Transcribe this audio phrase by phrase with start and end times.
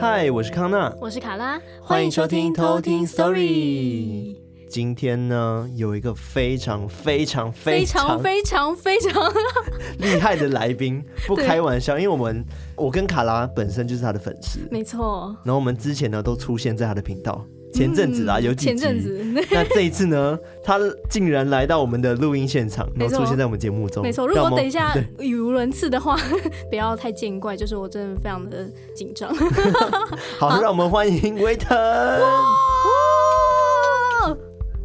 [0.00, 4.34] 嗨，我是康纳，我是卡拉，欢迎收听偷听 Story。
[4.66, 9.30] 今天呢，有一个非常非常非常非常非常
[10.00, 12.42] 厉害的来宾，不开玩笑，因为我们
[12.76, 15.36] 我跟卡拉本身就是他的粉丝，没错。
[15.44, 17.44] 然后我们之前呢都出现在他的频道。
[17.72, 18.66] 前阵子啊，有几集。
[18.66, 20.78] 前阵子， 那这一次呢，他
[21.08, 24.02] 竟然来到我们的录音现场，然后出现在我们节目中。
[24.02, 26.18] 没错，如果等一下语无伦次的话，
[26.70, 29.34] 不要太见怪，就是我真的非常的紧张。
[30.38, 31.76] 好，好，让我们欢迎维腾。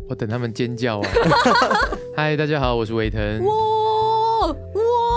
[0.07, 1.09] 我等他们尖叫啊！
[2.15, 3.19] 嗨，大家好，我是维腾。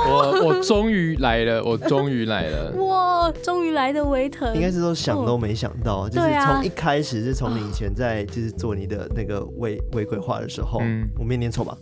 [0.09, 3.31] 我我终于来了，我终于来了， 哇！
[3.43, 11.77] 终于来的维腾，应该是都想都没想到，哦、就是从一开始，是从你以前在就是做你的那个微微规划的时候，嗯，我没念错吧？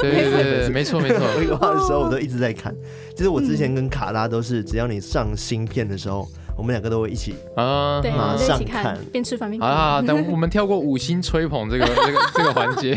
[0.00, 2.74] 对对对，对，没错没错，微规划的时候我都一直在看，
[3.14, 6.26] 就是我之前跟卡拉都是，只要你上新片的时候。
[6.60, 9.66] 我们两个都会一起啊，马上看，边吃饭边看。
[9.66, 12.90] 啊，等我们跳过五星吹捧这个 这个这个环节，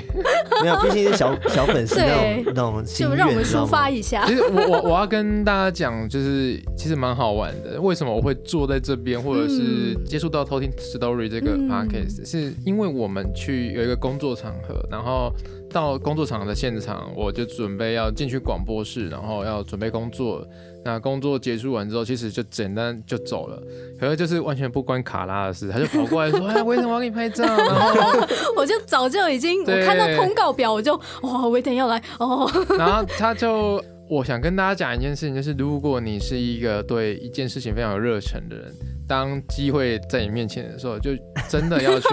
[0.61, 4.25] 没有，毕竟是小小粉丝那种那种心愿，就让我们抒发一下。
[4.25, 7.79] 其实我我我要跟大家讲，就是其实蛮好玩的。
[7.79, 15.31] 为什么我会坐在这边，或者是接触到偷听 Story 这个 podcast，、嗯、是因为我们去有一个工作场合，然后
[15.71, 20.45] 到工作场合的现场，我就准备要进去广播室，然后要准备工作。
[20.85, 23.61] 那工作结束完之后，其实就简单就走了，
[23.97, 27.43] 可是就是完全不关卡拉的事，他就 跑过来说：“哎，为什么要给你拍照。
[27.47, 32.49] ”然后我就早就已经，我看到通告表，我就哇，维腾要来哦。
[32.77, 38.65] 然后他就，我想跟大家讲一件事情，就是如果你是一个对一件事情非常有热忱的人，
[39.07, 41.11] 当机会在你面前的时候，就
[41.47, 42.07] 真的要去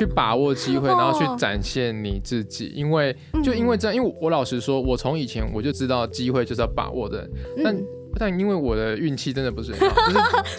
[0.00, 7.24] 去把握机会，然后去展现你自己，因为就因为这样，因为我老实说，我从以前我就知道机会就是要把握的，
[7.62, 7.76] 但。
[8.18, 9.96] 但因为我的运气真的不是很好，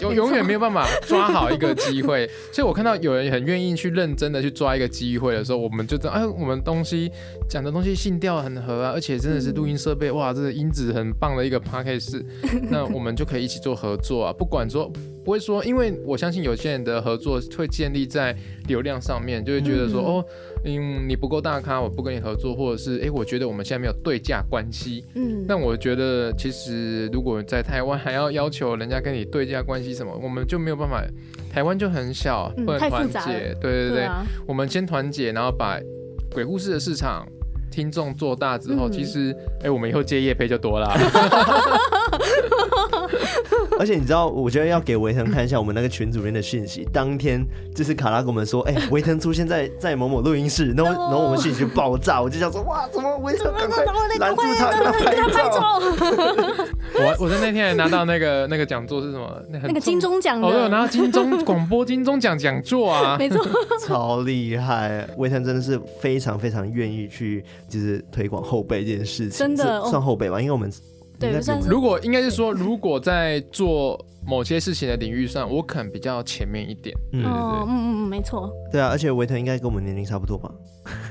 [0.00, 7.10] 是永 永远没有办法抓好一个机会，所以我看到有人很愿意去认真的去抓一个机会的时候，我们就知道，哎，我们东西
[7.48, 12.22] 讲的东西信调很合啊，而且真的是录音设备，哇，这个音质很棒的一个 podcast，
[12.70, 14.90] 那我们就可以一起做合作啊，不管说
[15.24, 18.36] 不会说，因为我相信有些人的合作会建立在
[18.66, 20.24] 流量上面，就会觉得说，哦。
[20.64, 25.04] 嗯，你不够大咖，我不跟你合作，或者是哎、欸，我觉得我们现在没有对价关系。
[25.14, 31.02] 嗯，但我觉得其实如果在台湾还要要求人家跟你对价关系什么，我们就没有办法。
[31.52, 33.54] 台湾就很小，不能团结。
[33.60, 34.08] 对对对，
[34.46, 35.78] 我们先团结，然后把
[36.32, 37.26] 鬼故事的市场
[37.70, 40.88] 听众做大之后，嗯、其实哎、欸，我们以后接业配就多了。
[43.78, 46.86] 而且你知道，我觉得要给维腾看一下我们那个群组里面的讯息。
[46.92, 53.84] 当天就是卡拉跟我们说，哎、欸，维腾出现在在某某录音室，然后然后我们讯息就爆炸，我就想说，哇，怎么维腾赶快
[54.18, 55.80] 拦住他，跟他拍照。
[56.94, 59.42] 我我在那天还拿到那个那个讲座是什么？
[59.50, 63.44] 那，那个金钟奖哦，对，拿到金钟广播金钟奖讲座啊， 没错，
[63.86, 65.08] 超厉害。
[65.16, 70.70] 维腾真的是非常非常愿意去就是推广后辈这件事情，真的算后辈吧，因为我们。
[71.30, 76.96] 对，如果应该是说，如果在做某些事情的领域上，我可能比较前面一点。
[77.12, 78.50] 嗯，嗯嗯没错。
[78.70, 80.50] 对啊，而且维腾应该跟我们年龄差不多吧？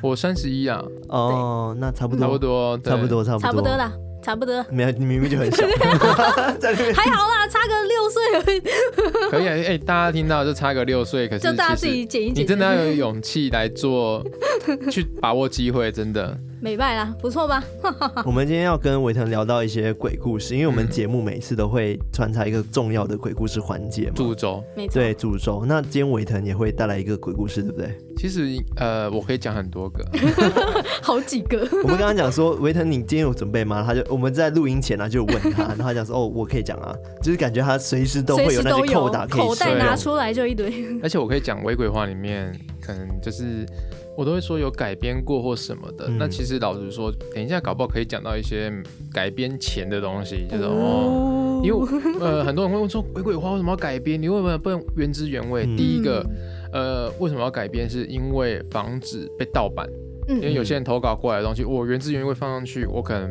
[0.02, 0.84] 我三十一啊。
[1.10, 4.66] 哦，那差不多，差不多，差不多，差不多，差不多啦，差不多。
[4.70, 5.66] 没有，你明明就很小。
[6.94, 8.62] 还好啦，差个六岁而已。
[9.30, 12.44] 可以啊，哎，大家听到就差个六岁，可是就大家自己剪一剪。
[12.44, 14.24] 你真的要有勇气来做，
[14.90, 16.38] 去把握机会，真的。
[16.62, 17.64] 美败啦，不错吧？
[18.24, 24.14] 我们今天要跟维腾聊到一些鬼故事，因为我们节目每次都会穿插一个重要的鬼故事环节嘛。
[24.16, 24.94] 主轴，没错。
[24.94, 25.66] 对，主轴。
[25.66, 27.98] 那今天维腾也会带来一个鬼故事，对不对？
[28.16, 30.06] 其实，呃，我可以讲很多个，
[31.02, 31.68] 好几个。
[31.82, 33.84] 我们刚刚讲说，维腾，你今天有准备吗？
[33.84, 40.72] 他就我们在录音前呢、啊，就问他，然后他讲说，哦，我可以讲啊，就是感觉他随时都会有那些扣打可以口袋拿出来就一堆。
[41.02, 43.66] 而且我可以讲微鬼话里面，可能就是。
[44.22, 48.72] 我都会说有改编过或什么的，嗯、那其实老实说，等一下搞不好可以讲到一些
[49.12, 51.88] 改编前的东西，就是哦，因为
[52.20, 54.22] 呃很多人会问说，鬼鬼花为什么要改编？
[54.22, 55.66] 你为什么不能原汁原味？
[55.66, 56.24] 嗯、第一个，
[56.72, 57.90] 呃，为什么要改编？
[57.90, 59.90] 是因为防止被盗版，
[60.28, 63.28] 嗯、因为有些人投稿过来的东西，我原汁原味放上去，我可能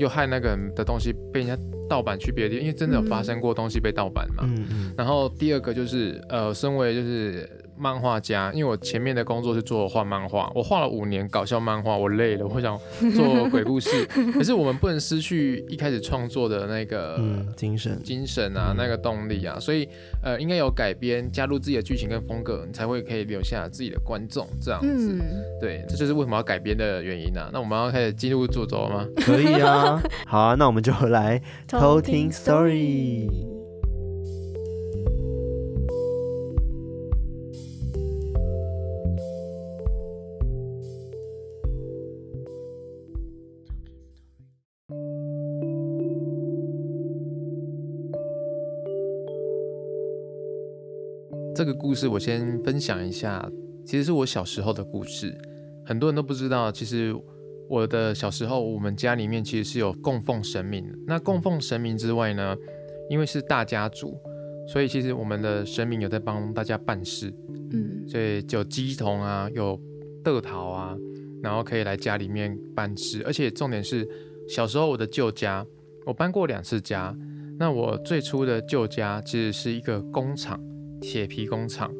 [0.00, 1.56] 又害那个人的东西被人家
[1.88, 4.42] 盗版去别的地方，因为真的有发生过东西被盗版嘛。
[4.48, 7.48] 嗯嗯、然后第二个就是，呃，身为就是。
[7.76, 12.78] 漫画家，因为我前面的工作是做画漫画，我画了五年搞笑漫画，我累了，我想
[13.14, 13.90] 做鬼故事。
[14.32, 19.88] 可是我们不能失去一开始创作的那个、嗯、精神、精神啊，嗯、那个动力啊，所以
[20.22, 25.12] 呃，应该有改编，加入自己的剧情跟风格，你才会可以留下自己的观众这样子。
[25.12, 25.20] 嗯、
[25.60, 27.50] 对，这就是为什么要改编的原因啊。
[27.52, 29.06] 那我们要开始进入主轴吗？
[29.24, 33.53] 可以啊， 好啊，那我们就来偷听 story。
[51.84, 53.46] 故事我先分享一下，
[53.84, 55.36] 其实是我小时候的故事，
[55.84, 57.14] 很多人都不知道，其实。
[57.68, 60.98] 我的小时候，我们家里面其实是有供奉神明的。
[61.06, 62.54] 那供奉神明之外呢，
[63.08, 64.18] 因为是大家族，
[64.68, 67.32] 所以其实我们的神明有在帮大家办事。
[67.72, 69.80] 嗯，所以有鸡童啊，有
[70.22, 70.94] 得桃啊，
[71.42, 73.22] 然后可以来家里面办事。
[73.26, 74.06] 而且重点是，
[74.46, 75.66] 小时候我的旧家，
[76.06, 77.14] 我搬过两次家。
[77.58, 80.60] 那我最初的旧家其实是一个工厂，
[81.04, 81.92] 铁皮工厂。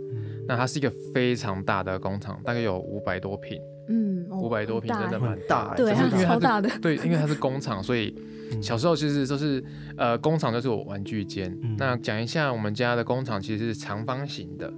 [0.46, 3.58] 那它是一个非常大的工厂，大概有五百多平。
[3.88, 6.70] 嗯，五百多平真的蛮大，对，超大的。
[6.80, 8.14] 对，因为它是工厂，所以
[8.60, 9.62] 小时候其实都是
[9.96, 11.54] 呃，工厂就是我玩具间。
[11.78, 14.72] 那讲一下我们家的工厂其实是长方形的，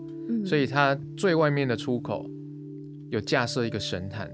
[0.45, 2.29] 所以它最外面的出口
[3.11, 4.31] 有架设一个神坛，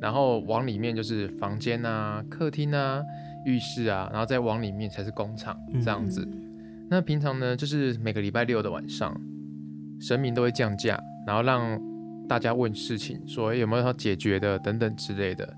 [0.00, 3.02] 然后往里面就是房间啊、客厅啊、
[3.46, 6.26] 浴室啊，然后再往里面才是工厂这样子。
[6.90, 9.14] 那平常呢，就是每个礼拜六的晚上，
[10.00, 11.80] 神明都会降价，然后让。
[12.28, 15.50] 大家问事情，说有没有要解决的等等之类的。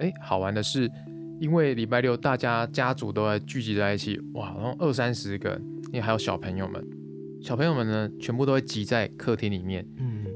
[0.00, 0.90] 哎，好玩的是，
[1.38, 6.82] 因为礼拜六大家家族都在聚集在一起，哇，然后二三十个，因为还有小朋友们，
[7.42, 9.86] 小朋友们呢，全部都会挤在客厅里面，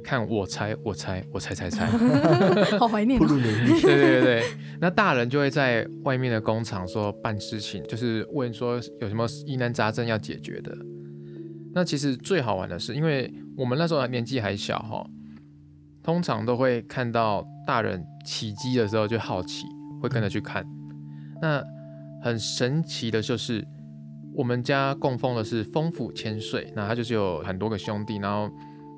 [0.01, 1.87] 看我猜我猜我猜猜猜，
[2.79, 3.27] 好怀念、哦。
[3.27, 4.45] 对 对对对，
[4.81, 10.77] 那大人就会在外面的工厂说办事情，就是问说有什么疑难杂症要解决的。
[11.73, 15.07] 那其实最好玩的是，因为我们那时候年纪还小哈。
[16.03, 19.67] 通常都会看到大人起机的时候就好奇，
[20.01, 20.65] 会跟着去看。
[21.43, 21.63] 那
[22.23, 23.63] 很神奇的就是，
[24.35, 28.51] 我们家供奉的是丰府千岁，那他就是有很多个兄弟，然后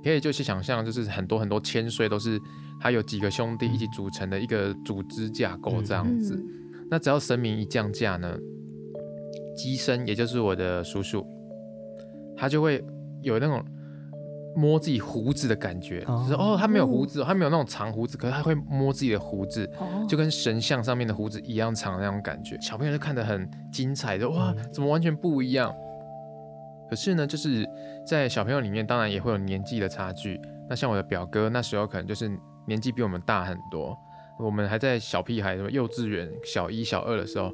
[0.03, 2.41] 可以就去想象，就是很多很多千岁都是
[2.81, 6.39] 他有几个兄弟一起组成的一个组织架构这样子。
[6.91, 8.37] 那只要神明一降价呢，
[9.57, 11.27] 机身也就是我的叔叔，
[12.37, 12.85] 他就会
[13.23, 13.65] 有那种。
[14.55, 22.55] 摸自己胡子的感觉，哦就是哦，他没有胡子，他没有那种长胡子，可是他会摸自己的胡子，哦、就跟神像上面的胡子一样长的那种感觉。
[22.61, 25.71] 小朋友就看得很精彩，就哇，怎么完全不一样？
[25.71, 25.75] 嗯、
[26.93, 27.67] 可是呢，就是
[28.07, 30.39] 在小朋友里面，当然也会有年纪的差距。
[30.69, 32.31] 那像我的表哥，那时候可能就是
[32.69, 33.97] 年纪比我们大很多，
[34.39, 37.51] 我们还在小屁孩，什么幼稚园小一、小二的时候，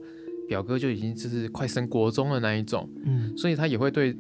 [0.48, 4.12] 表哥就已经就是快升国中的那一种，嗯，所以他也会对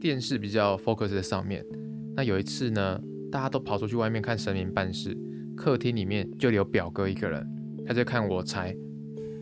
[0.00, 1.64] 电视比较 focus 在上面。
[2.16, 3.00] 那有一次呢，
[3.30, 5.16] 大家都跑出去外面看神明办事，
[5.56, 7.48] 客厅里面就留表哥一个人，
[7.86, 8.76] 他在看我猜。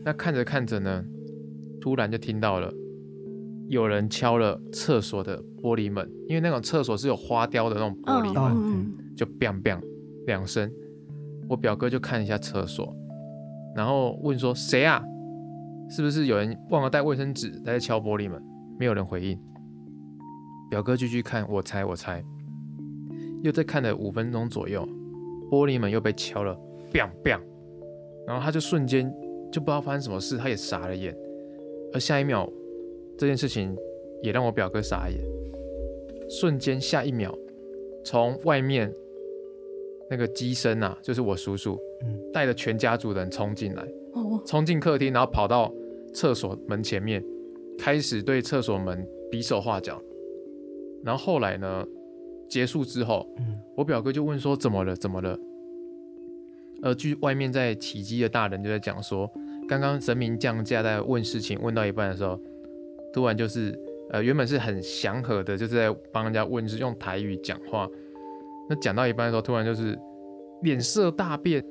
[0.05, 1.03] 那看着看着呢，
[1.81, 2.71] 突然就听到了
[3.67, 9.81] 有人敲了厕所的玻璃门，因为那种厕所是有花雕的那种玻璃门，就 biang biang
[10.27, 10.71] 两声。
[11.49, 12.95] 我表哥就看一下厕所，
[13.75, 15.03] 然后问说：“谁啊？
[15.89, 18.41] 是不是有人忘了带卫生纸在敲玻璃门？”
[18.79, 19.39] 没有人回应。
[20.69, 22.23] 表哥继续看我猜我猜。
[23.43, 24.87] 又再看了五分钟左右，
[25.51, 26.57] 玻璃门又被敲了
[26.91, 27.41] ，biang biang，
[28.25, 29.13] 然后他就瞬间
[29.51, 31.13] 就不知道发生什么事，他也傻了眼。
[31.93, 32.49] 而下一秒，
[33.17, 33.75] 这件事情
[34.21, 35.19] 也让我表哥傻眼。
[36.29, 37.37] 瞬间，下一秒，
[38.03, 38.93] 从外面
[40.09, 43.87] 那个机身啊，就是我叔叔，嗯带着全家族人冲进来，
[44.45, 45.73] 冲进客厅，然后跑到
[46.13, 47.23] 厕所门前面，
[47.77, 50.01] 开始对厕所门比手画脚。
[51.03, 51.85] 然后后来呢？
[52.49, 54.95] 结束之后，嗯，我表哥就问说：“怎么了？
[54.95, 55.39] 怎么了？”
[56.83, 59.27] 呃，据外面在起机的大人就在讲说，
[59.67, 62.39] 刚刚神明降驾在问事情，问到一半的时候，
[63.13, 63.77] 突然就是
[64.09, 67.87] 呃，原本是很祥和的，就是在帮人家问就是，用台语讲话。
[68.69, 69.97] 那讲到一半的时候，突然就是
[70.61, 71.63] 脸色大变，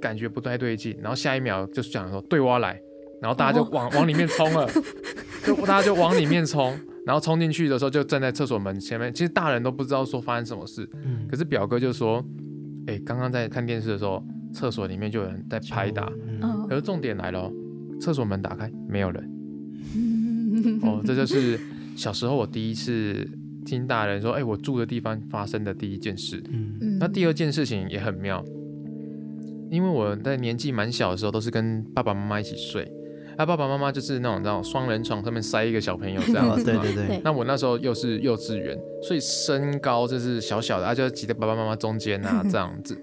[0.00, 2.80] 感觉不太对劲，然后下一秒就是讲说：“对我来。”
[3.20, 4.68] 然后大家就往、哦、往里面冲了，
[5.44, 6.78] 就大家就往里面冲。
[7.04, 9.12] 然后冲进去的时候，就站在厕所门前面。
[9.12, 12.24] 其实大人都不知道说发生什么事，嗯、可是表哥就说
[12.86, 16.12] ：“哎、欸，刚刚在看电视的时候，厕所里面就有人在拍打。
[16.40, 17.50] 嗯”可是重点来了，
[18.00, 19.28] 厕所门打开，没有人。
[20.64, 21.58] 嗯、 哦，这就是
[21.96, 23.28] 小时候我第一次
[23.64, 26.42] 听大人说：“哎、欸，我住的地方发生的第一件事。
[26.50, 28.44] 嗯”那第二件事情也很妙，
[29.70, 32.90] 因为我在年纪蛮小的时候，都是跟爸爸妈妈一起睡。
[33.36, 37.20] 他爸爸妈妈就是那种那种双人床上面塞一个小朋友这样子， 对对对。
[37.22, 43.00] 那我那时候又是幼稚园，所以身高就是小小的，他就挤在爸爸妈妈中间啊 这样子。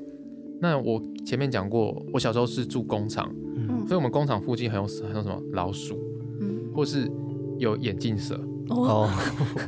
[0.60, 3.34] 那我前面讲过，我小时候是住工厂，
[3.88, 5.98] 所以我们工厂附近很有很有什么老鼠，
[6.74, 7.10] 或是
[7.58, 8.40] 有眼镜蛇。
[8.68, 9.08] 哦，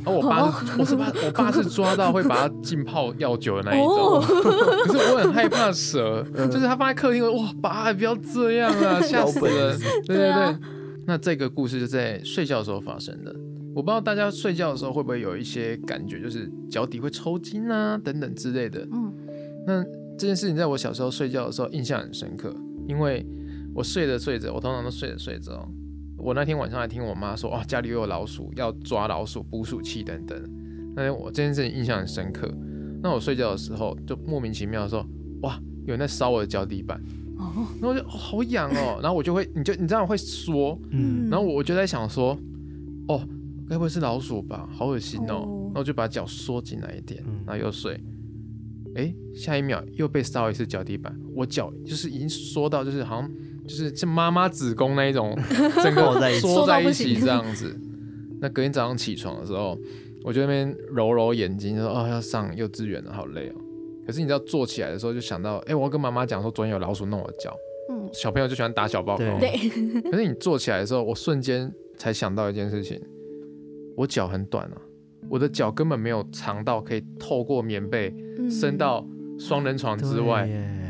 [0.04, 4.20] 而 我爸是， 我是怕我爸是抓到会把它浸泡药酒的那一种。
[4.88, 9.78] 可是我很害怕蛇，就是他放在客厅，哇，爸，不要这样啊，吓死人。
[10.08, 10.58] 对对对，
[11.06, 13.36] 那这个故事就在睡觉的时候发生的。
[13.76, 18.80] 我不知道大家睡觉的时候会不会有一些感觉，就是脚底会抽筋啊等等之类的。
[18.92, 19.14] 嗯，
[19.68, 19.84] 那
[20.18, 22.52] 这件事情在我小时候睡觉的时候印象很深刻，
[22.88, 23.24] 因为
[23.76, 25.70] 我睡着睡着，我通常都睡着睡着。
[26.28, 30.38] 我那天晚上还听我妈说，哦，家里又有老鼠，要抓老鼠捕鼠器等等。
[30.94, 32.54] 那天我这件事情印象很深刻。
[33.02, 35.08] 那我睡觉的时候就莫名其妙的说，
[35.44, 37.02] 哇，有人在烧我的脚底板。
[37.38, 42.38] 哦，然后我就、哦、好痒哦，然后我就会，你就你这样会缩，嗯，然后我就在想说，
[43.08, 43.26] 哦，
[43.70, 44.68] 该不会是老鼠吧？
[44.74, 47.94] 好恶心哦，哦然后我就把脚缩进来一点，然后又睡，
[48.96, 53.32] 哎、嗯，下一秒又被烧一次脚底板，我脚就是已经缩到就是好像
[53.68, 55.38] 就是像妈妈子宫那一种，
[55.84, 57.78] 整个缩在一起这样子。
[58.40, 59.78] 那隔天早上起床的时候，
[60.24, 63.56] 我就那边揉揉眼睛，说，哦， 要上幼稚园了，好累哦。
[64.06, 67.54] 可是你知道坐起来的时候就想到，哎、欸，我要跟妈妈讲说昨天有老鼠弄我脚。
[67.90, 69.40] 嗯，小朋友就喜欢打小报告。
[69.40, 69.52] 对。
[70.10, 73.02] 可是你坐起来的时候，我瞬间才想到一件事情，
[73.96, 74.78] 我脚很短啊，
[75.30, 78.14] 我的脚根本没有长到可以透过棉被
[78.50, 79.06] 伸到
[79.40, 80.48] 双人床之外。
[80.48, 80.87] 嗯、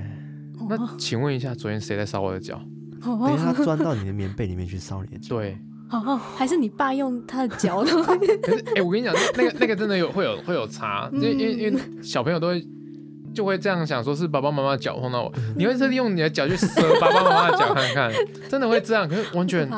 [0.70, 2.62] 那请问一下，昨天谁在烧我的脚？
[3.02, 5.36] 等下他钻到你的棉被里面去烧你的脚。
[5.36, 5.58] 对。
[5.90, 7.82] 哦，还是你爸用他的脚？
[8.44, 12.68] 可是，哎、欸，我跟你讲，那个那个真的有会有会有差，因为因为因为小朋友都会。
[13.36, 18.12] 就会这样想，说是爸爸妈妈脚碰到我，你会特地用你的脚去撕爸爸妈妈的脚看看，
[18.50, 19.08] 真的会这样？
[19.08, 19.70] 可是完全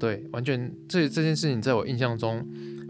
[0.00, 2.44] 对，完全这这件事情在我印象中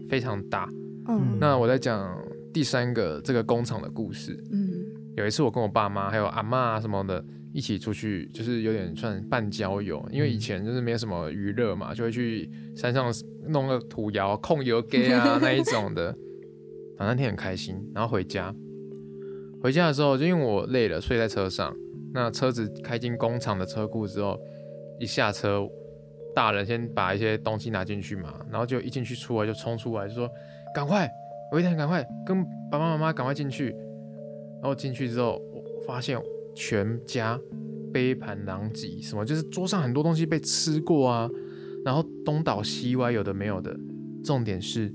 [0.09, 0.67] 非常大。
[1.07, 2.11] 嗯，那我在讲
[2.51, 4.35] 第三个这个工厂的故事。
[4.51, 4.67] 嗯，
[5.15, 7.23] 有一次我跟我爸妈还有阿嬷啊什么的
[7.55, 13.09] 一起出去，就是有点算半郊游，因为以前就是没有什么娱乐嘛，就会去山上
[13.47, 16.13] 弄个土窑、控油给啊 那一种的。
[16.97, 18.53] 反正那天很开心，然后回家。
[19.61, 21.73] 回家的时候，就因为我累了，睡在车上。
[22.13, 24.37] 那车子开进工厂的车库之后，
[24.99, 25.65] 一下车，
[26.35, 30.29] 大人先把一些东西拿进去嘛，然后就一进去出来就冲出来，就说
[30.75, 31.09] ：“赶快，
[31.53, 33.73] 维腾，赶快跟爸爸妈妈赶快进去。”
[34.61, 36.19] 然后进去之后，我发现
[36.55, 37.39] 全家
[37.93, 41.29] 杯盘狼藉，什么就是桌上很多东西被吃过啊，
[41.83, 43.75] 然后东倒西歪，有的没有的。
[44.23, 44.91] 重点是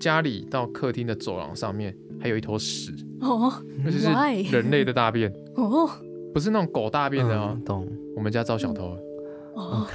[0.00, 2.92] 家里到客厅的走廊上面还有一坨屎。
[3.20, 3.52] 哦，
[3.84, 4.08] 那就是
[4.50, 5.88] 人类的大便哦，
[6.34, 7.56] 不是那种狗大便的哦。
[7.64, 7.86] 懂。
[8.16, 9.00] 我们家招小偷了。
[9.54, 9.86] 哦。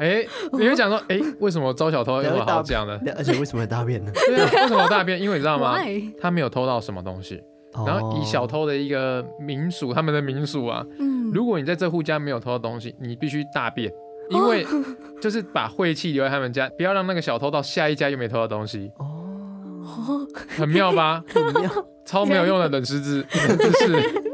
[0.00, 2.98] 哎，你会讲说，哎，为什么招小偷有什么好讲的？
[3.16, 4.10] 而且为什么会大便呢？
[4.14, 5.20] 对啊，为什么大便？
[5.20, 5.76] 因为你知道吗？
[6.18, 7.40] 他没有偷到什么东西。
[7.86, 10.84] 然后以小偷的一个民俗，他们的民俗啊，
[11.32, 13.92] 如果你在这户家没有偷到东西，你必须大便，
[14.30, 14.64] 因为
[15.20, 18.92] 就是把晦气留在他们家，不要让那个小偷到下一家又没偷到东西。
[18.98, 20.26] 哦，
[20.56, 21.22] 很妙吧？
[21.32, 21.70] 很妙。
[22.04, 24.33] 超没有用的冷知识， 冷知识。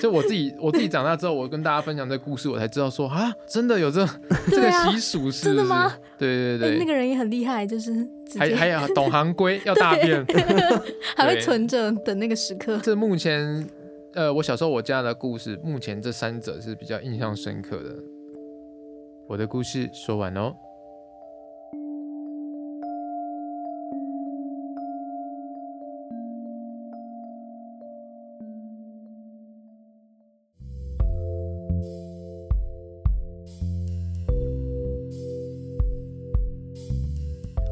[0.00, 4.06] 就我自己，我自己长大之后，我跟大家分享这个故事，我才知道说啊，真的有这
[4.50, 5.46] 这个习俗是？
[5.46, 5.92] 真的吗？
[6.18, 7.92] 对对对，那个人也很厉害，就是
[8.38, 10.24] 还还有 懂行规，要大便，
[11.16, 12.78] 还会存着等那个时刻。
[12.82, 13.68] 这目前，
[14.14, 17.96] 呃，我小时候我家的故事，目前这三者是比较印象深刻的。
[19.28, 20.54] 我的故事说完喽。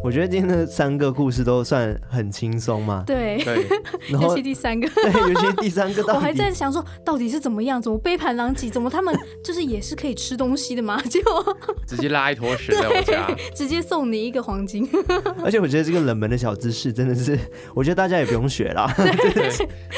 [0.06, 3.02] 我觉得今天的三个故事都算很轻松嘛。
[3.04, 3.44] 对，
[4.08, 11.02] 然后尤其第三个，对，尤其第三个， 我还在想说到底是怎么样，怎么杯盘狼藉，怎么他们就是也是可以吃东西的吗？
[11.10, 11.56] 结果
[11.88, 14.88] 直接拉一坨屎在我家，直接送你一个黄金。
[15.42, 17.36] 而且我觉得这个冷门的小知识真的是，
[17.74, 18.88] 我觉得大家也不用学啦，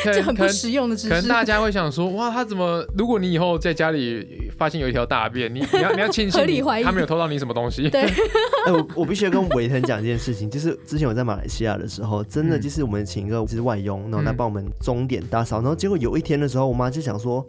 [0.02, 1.08] 这很不实用的知识。
[1.10, 2.82] 可能大家会想说，哇，他怎么？
[2.96, 6.40] 如果你以后在家里发现有一条大便，你你要你要庆幸
[6.82, 7.90] 他没有偷到你什么东西。
[7.90, 9.97] 对，哎，我我必须要跟维腾讲。
[10.00, 17.44] 这件事情就是之前我在马来西亚的时候，真的就是我们请一个就是外佣，然后来帮我们钟点打扫，然后结果有一天的时候，我妈就想说，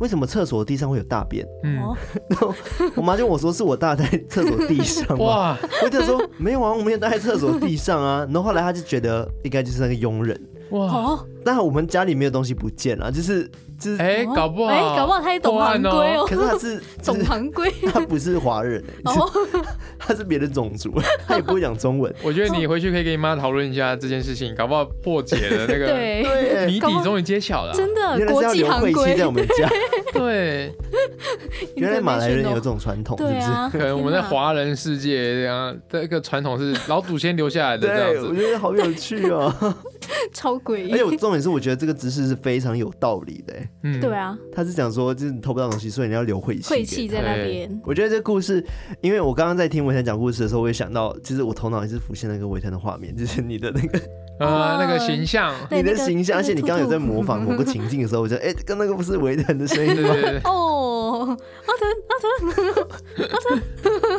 [0.00, 1.46] 为什么厕所地上会有大便？
[1.64, 1.76] 嗯，
[2.28, 2.54] 然后
[2.94, 5.18] 我妈就跟我说是我大在厕所地上。
[5.18, 8.26] 哇，我就说没有啊，我没有大在厕所地上啊。
[8.26, 10.40] 然后后来她就觉得应该就是那个佣人。
[10.70, 13.50] 哇，但我们家里没有东西不见了，就是。
[13.78, 16.26] 就是哎，搞不好哎，搞不好他也懂行规哦。
[16.28, 19.14] 可是他是 懂行规， 他不是华人哎，
[19.98, 20.94] 他是别的种族，
[21.26, 22.12] 他也不会讲中文。
[22.22, 27.72] 我觉得你回去可以跟你妈讨论一下这件事情，搞不好破解了那个谜底终于揭晓了。
[27.74, 29.68] 真的，国际行规在我们家。
[30.12, 30.72] 对，
[31.74, 33.46] 原来马来人有这种传统，是不是？
[33.70, 38.28] 可能我们在华人世界这样的一个传统是老祖先留下来的这样子。
[38.28, 39.52] 我觉得好有趣哦。
[40.34, 40.92] 超诡异。
[40.92, 43.54] 而且我重点是，我觉得这个姿势是非常有道理的。
[43.82, 46.68] 嗯，对啊，他是讲说，就是你偷不到东西，所以你要留晦气。
[46.68, 47.80] 晦气在那边。
[47.84, 48.64] 我觉得这故事，
[49.00, 54.00] 因为我刚刚在听维腾讲故事的时候，我也想到，其实我头脑一直浮现那个维腾的画面，就是你的那个。
[54.38, 60.10] 呃，那个形象，你的形象，而且你刚刚有在模仿某个情境的时候，我觉得，哎，跟那个不是维腾的声音吗？
[60.44, 63.36] 哦，阿腾，阿腾，阿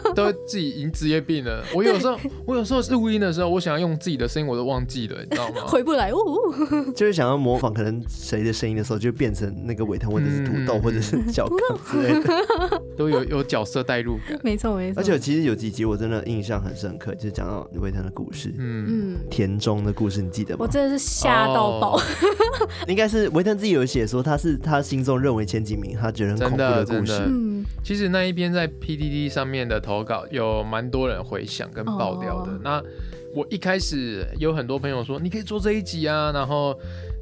[0.04, 1.64] 腾， 都自己已经职业病了。
[1.74, 5.62] 我有时候，我有时候录音的时候，我想要用自己的声音，我都忘记了，你知道吗？
[5.68, 6.18] 回不来，哦，
[6.96, 11.58] 就是想要模仿可能谁的声音的时候，就变成那个维腾，或者是土豆，或者是小康
[11.92, 12.44] 之类的，
[12.98, 14.40] 都有有角色代入感。
[14.44, 15.00] 没错，没错。
[15.00, 20.08] 而且其实有几集我真的印象很深刻，就是讲到维腾的故事，嗯嗯，田中的故事。
[20.08, 20.60] 不是你记得吗？
[20.62, 22.00] 我真的是吓到爆，
[22.88, 27.24] 应该是维特自己有写说，他是他心中认为前几名，他觉得很恐怖的故事。
[27.28, 32.58] 嗯，其实那一篇在 PDD 上面的投稿有蛮多人回想跟爆掉的。
[32.64, 32.82] 那
[33.36, 36.74] 我一开始有很多朋友说，你可以做这一集啊，然后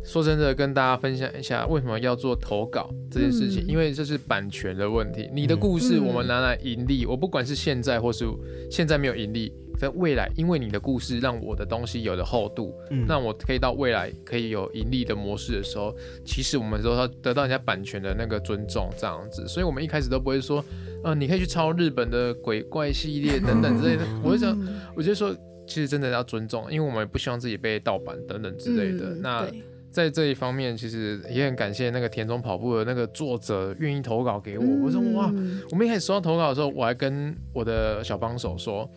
[0.04, 5.28] 说真的跟大家分享一下为什么要做投稿这件事情，因为这是版权的问题。
[5.34, 8.26] 你的故事我们拿来盈利，我不管是现在或是
[8.70, 9.52] 现在没有盈利。
[9.78, 19.48] 在未来，因为你的故事让我的东西有了厚度，嗯，那我可以到未来可以有盈利的模式的时候，其实我们都要得到人家版权的那个尊重，这样子。
[19.48, 20.64] 所以我们一开始都不会说，
[21.04, 24.06] 呃，你可以去抄日本的鬼怪系列等等之类的。
[24.24, 24.58] 我就想，
[24.96, 25.36] 我就说，
[25.68, 29.10] 其实真的要尊重，因为我们也不希望自己被盗版等等之类的。
[29.12, 29.48] 嗯、那
[29.92, 34.64] 在这一方面，其实也很感谢那个田中跑步的那个作者愿意投稿给我。
[34.64, 35.34] 嗯、我说哇，
[35.72, 38.90] 我们一开始收到投稿的时候，我还跟我的小帮手说。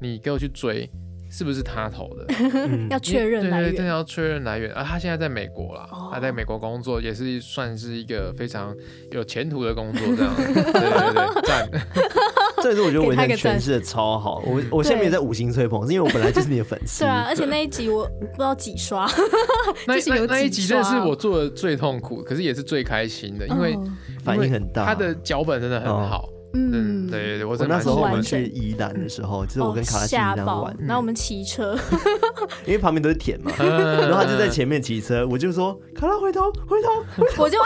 [0.00, 0.90] 你给我去追，
[1.30, 2.26] 是不是他投的？
[2.90, 4.72] 要确认来源，对对对，要确认来源。
[4.72, 8.74] 啊，他现在在美国啦，他在美国工作，也是算是一个非常
[9.12, 10.34] 有前途的工作，这样。
[10.36, 11.70] 对对对，赞。
[12.62, 14.42] 这是我觉得维腾诠释的超好。
[14.44, 17.04] 我我现在没有在五星吹捧，是因为我本来就是你的粉丝。
[17.04, 19.10] 对啊，而且那一集我不知道几刷，
[19.86, 19.94] 那
[20.26, 23.78] 那一集真的是我做的最痛苦，可是也是最开心的，因为
[24.22, 26.28] 反应很大，他的脚本真的很好。
[26.52, 31.76] 嗯，对对对，我那时候我们去宜兰的时候，就是我跟卡拉去宜兰玩，然后我们骑车，
[32.66, 36.88] 因为旁边都是田嘛， 然后他就在前面骑车，我就说卡拉回头回头，
[37.42, 37.64] 我就啊，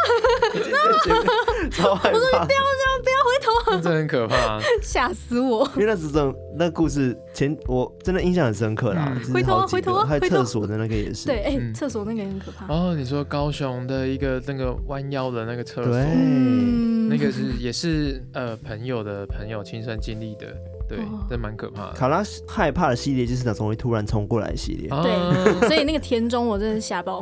[1.70, 5.68] 超害怕，我说你不要这样，不要回头，这很可怕， 吓死我。
[5.76, 12.66] 因为那时候那故事前我真的印象很深刻啦，回头回头，还有厕所的那个也是，对，哎，厕所那个也很可怕。
[12.72, 16.02] 哦，你说高雄的一个那个弯腰的那个厕所，对，
[17.08, 18.22] 那个是也是。
[18.32, 20.46] 呃，朋友的朋友亲身经历的，
[20.88, 21.92] 对，这蛮可怕的。
[21.92, 27.20] 卡拉害怕的系列就是那种会突然冲过来系列，对，所以那个田中我真的吓爆。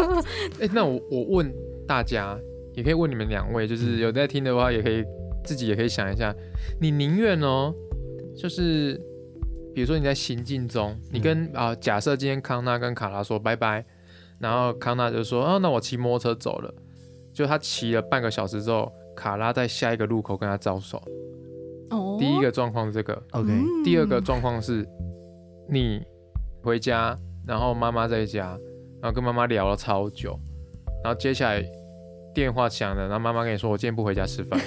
[0.58, 1.52] 哎、欸，那我我问
[1.88, 2.38] 大家，
[2.74, 5.02] 也可以问你们两位，就是有在听的话，也可以
[5.44, 6.32] 自己也可以想一下，
[6.80, 7.74] 你宁愿哦，
[8.36, 9.00] 就是
[9.74, 13.84] 比如说你在行进中，你跟啊、呃，假设今天康纳跟卡拉说拜拜，
[14.38, 16.72] 然后康纳就说，啊，那我骑摩托车走了，
[17.32, 18.92] 就他骑了半个小时之后。
[19.18, 21.02] 卡拉在下一个路口跟他招手。
[21.90, 23.52] 哦，第一个状况是这个，OK。
[23.84, 24.88] 第二个状况是，
[25.68, 26.00] 你
[26.62, 28.56] 回家，然后妈妈在家，
[29.02, 30.38] 然后跟妈妈聊了超久，
[31.02, 31.60] 然后接下来
[32.38, 34.58] 电话响了，然后妈妈跟你说：“我今天不回家吃饭。”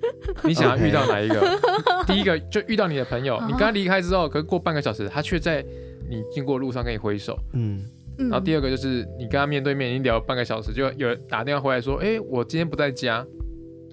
[0.42, 1.40] 你想要遇到哪一个？
[2.06, 5.64] 第一个就遇到你的朋友，你刚离开之后，可是过半个小时，他却在
[6.08, 7.38] 你经过路上跟你挥手。
[7.52, 7.84] 嗯。
[8.18, 13.24] 然后第二个就是你跟他面对面已经聊了半个小时，就有人打电话回来说：“哎，我今天不在家。”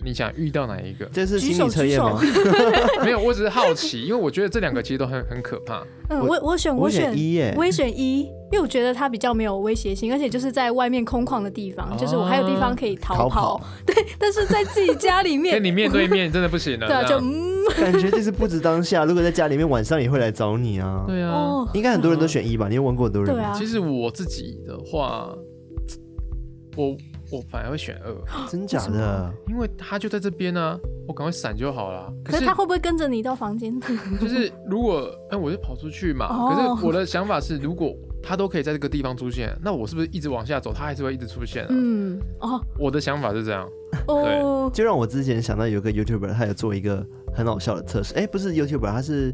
[0.03, 1.05] 你想遇到哪一个？
[1.13, 2.19] 这是心理测验吗？
[3.03, 5.83] 没有，我只是好奇，因为我觉得这两个其实都很很可怕。
[6.09, 13.61] 嗯，我我选我选一耶，我也选一，因为我觉得它比较没有威胁性，而且就是在外面空旷的地方，就是我还有地方可以逃跑。
[13.87, 16.85] 对，但是在自己家里面，跟你面对面真的不行了。
[16.87, 21.05] 对啊，就嗯，感觉就是不止当下，如果在家里面晚上也会来找你啊。
[21.07, 22.67] 对啊，应该很多人都选一吧？
[22.67, 23.33] 你有问过很多人？
[23.33, 23.53] 对啊。
[23.53, 25.33] 其实我自己的话，
[26.75, 26.95] 我。
[27.33, 29.33] 我反而会选二，真假的？
[29.47, 32.13] 因为他就在这边呢、啊，我赶快闪就好了。
[32.23, 33.73] 可是他会不会跟着你到房间？
[34.21, 36.27] 就是如果哎，我就跑出去嘛。
[36.27, 37.91] 可是我的想法是，如果
[38.21, 41.67] 他都可以在这个地方出现，那我是不是一直往下走，他还是会一直出现啊？
[41.71, 43.67] 嗯，哦，我的想法是这样。
[44.07, 48.13] 哦，就让我之前想到有个 YouTuber，他有做一个很好笑的测试。
[48.13, 49.33] 哎，不是 YouTuber，他是。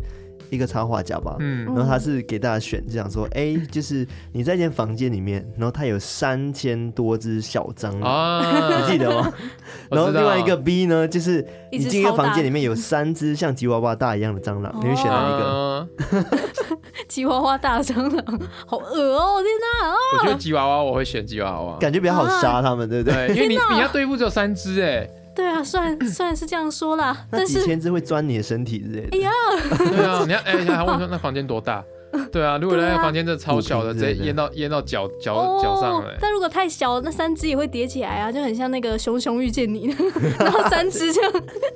[0.49, 8.41] 一个插画家吧，嗯，然后他是给大家选，这样说， 哎，就是你在一间房间里面，然后他有三千多只小蟑螂，
[8.81, 9.31] 你记得吗？
[9.89, 15.87] 然后另外一个 B 呢，就是你进一个房间里面有三只像吉娃娃大一样的蟑螂，你会选哪一个？
[17.07, 19.41] 吉娃娃大蟑螂，好恶哦！
[19.41, 23.27] 天哪，我觉得吉娃娃我会选吉娃娃，感觉比较好杀他们，对不对？
[23.29, 25.07] 因为你你要对付只有三只哎。
[25.39, 29.17] 对啊，算算 是这样说啦，但是几千只会钻你的身体之类的。
[29.17, 29.31] 哎呀，
[29.77, 31.81] 对啊，你要哎，还问说那房间多大？
[32.31, 36.17] 对啊，如果那个房间真的超小的，直接淹到淹到脚脚脚上了。
[36.19, 39.95] 但如果太小，那三只也会叠起来啊，就很像那个熊熊遇见你，
[40.39, 41.31] 然后三只这样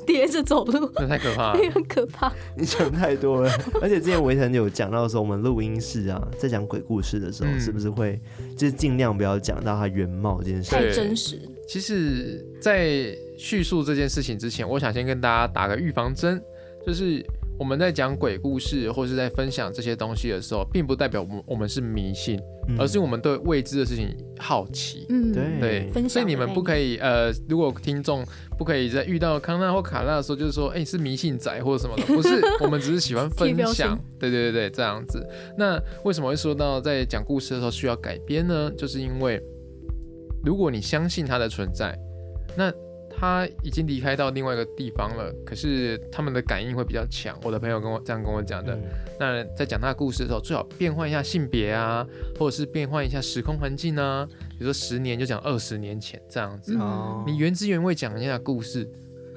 [0.07, 2.31] 叠着走路，那太可怕了， 很可怕。
[2.57, 3.51] 你想太多了。
[3.79, 8.19] 而且之前维腾有讲到说，我们录音室啊，在讲鬼故事的时候，是不是会
[8.57, 11.39] 就是尽量不要讲到它原貌这件事，太真实。
[11.67, 16.41] 其实，在叙述这件事情之前，我想先跟大家打个预防针，
[16.85, 17.25] 就是。
[17.59, 22.35] 我们在讲鬼故事或是在分享这些东西的时候，并不代表我们我们是迷信，
[22.67, 25.05] 嗯、而是我们对未知的事情好奇。
[25.09, 25.59] 嗯，对，
[25.91, 26.09] 对。
[26.09, 28.25] 所以你们不可以呃，如果听众
[28.57, 33.97] 不可以在遇到康纳或卡纳的时候，就是说，哎、是迷信仔或者什么的， 不是，我们只是喜欢分享。
[34.19, 35.23] 对对对对，这样子。
[35.55, 38.69] 那为什么会说到在讲故事的时候需要改编呢？
[38.75, 39.39] 就是因为
[40.43, 41.97] 如果你相信它的存在，
[42.57, 42.71] 那
[43.15, 47.37] 他已经离开到另外一个地方了，可是他们的感应会比较强。
[47.43, 48.73] 我的朋友跟我这样跟我讲的。
[48.73, 48.83] 嗯、
[49.19, 52.05] 那在讲他的故事的时候，最好变换一下性别啊，
[52.39, 54.27] 或者是变换一下时空环境啊。
[54.49, 58.89] 比如说十年就讲二十年前这样子，嗯、你原汁原味讲一下故事，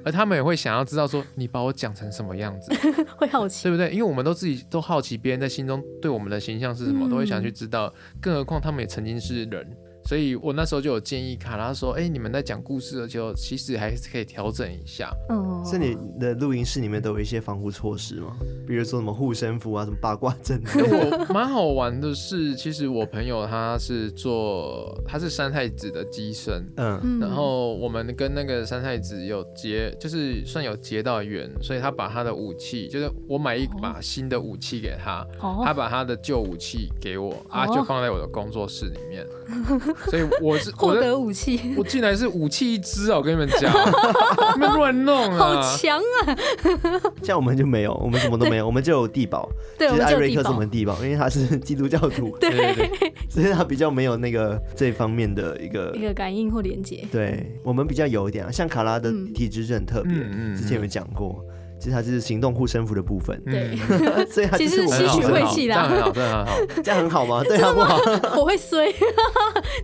[0.04, 2.72] 而他们也会想要知道说你把我讲成什么样子，
[3.18, 3.90] 会好奇，对不对？
[3.90, 7.92] 因为我们都自己都好奇别人在心中对我们的形象是什么，嗯、都会想去知道。
[8.22, 9.76] 更何况他们也曾经是人。
[10.06, 15.10] 所以我那时候就有建议卡拉说：“哎、欸，你们在讲故事的时候，其实还是可以调整一下。
[15.28, 18.36] 嗯，是你的录音室里面都有一些防护措施吗？
[18.66, 20.62] 比如说什么护身符啊，什么八卦阵。
[20.64, 20.82] 欸、
[21.28, 26.64] 我蛮好玩的是，其实我朋友他是做，他是三太子的机身。
[26.76, 39.26] 嗯，然后我们跟那个三太子有结，就是算有结到缘，所以他把他的武器，就是我买一把新的武器给他，哦、他把他的旧武器给我，哦、啊，就放在我的工作室里面。
[39.48, 39.80] 哦
[40.10, 43.16] 所以我是获得武器，我进来是武器一支啊！
[43.16, 43.72] 我跟你们讲，
[44.54, 46.34] 你们乱弄啊，好强啊！
[47.22, 49.48] 像我们就没有，我们什么都没有，我们就有地堡。
[49.78, 57.04] 对，其实艾瑞克是我们地堡，因为他是 基督教徒，对对对，所以他比较没有那个这方面的一个一个感应或连接。
[57.12, 60.12] 对，我们比较有一点啊，像卡拉的体质是很特别，
[60.56, 61.44] 之前有讲过。
[61.90, 63.76] 它就是行动护身符的部分，对，
[64.30, 67.42] 所以它其实是吸取晦气啦，这样很好，这样很好，这样很好吗？
[67.48, 67.98] 对，好不好？
[68.40, 68.92] 我会衰，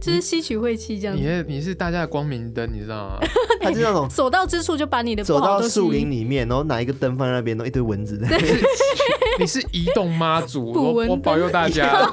[0.00, 1.16] 就是吸取晦气这样。
[1.16, 3.18] 你你是大家的光明灯，你知道吗？
[3.60, 8.28] 它是那种所到之处就把你的走到树林里面，然后拿一个灯放在那边，然后一堆蚊子在。
[9.38, 12.10] 你是移动妈祖，我我保佑大家，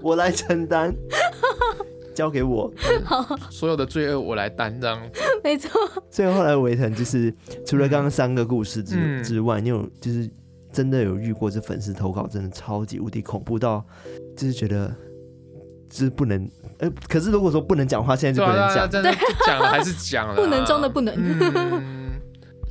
[0.00, 0.94] 我来承担。
[2.14, 2.72] 交给我，
[3.50, 5.00] 所有的罪恶我来担当。
[5.42, 5.70] 没错。
[6.10, 7.32] 所以后来维腾就是
[7.66, 10.28] 除了刚刚三个故事之、嗯、之外，你有就是
[10.72, 13.84] 真的有遇过这粉丝投稿真的超级无敌恐怖到，
[14.36, 14.94] 就是觉得
[15.88, 19.12] 就是不能，呃，可是如果说不能讲话，现在就不能讲，真的
[19.46, 21.14] 讲了还是讲了，不能中的不能。
[21.16, 22.10] 嗯、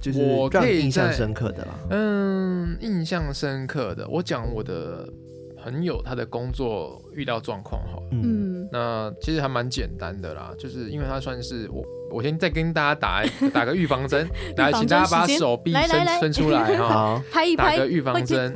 [0.02, 5.08] 就是我可以印象深刻的啦，嗯，印象深刻的，我讲我的
[5.63, 8.67] 朋友他的工作遇到状况哈，嗯。
[8.72, 18.56] 那其实还蛮简单的啦，就是因为他算是我，我先再跟大家打打个预防针， 来，请大家把手臂伸伸出来哈，拍一拍，打个预防针。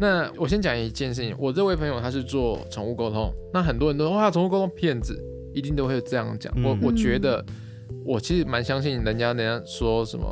[0.00, 5.16] 那我先讲一件事情，我这位朋友他是做宠物沟通，那很多人都说哇，宠物沟通骗子，
[5.54, 6.52] 一定都会这样讲。
[6.64, 7.44] 我我觉得
[8.04, 10.26] 我其实蛮相信人家，人家说什么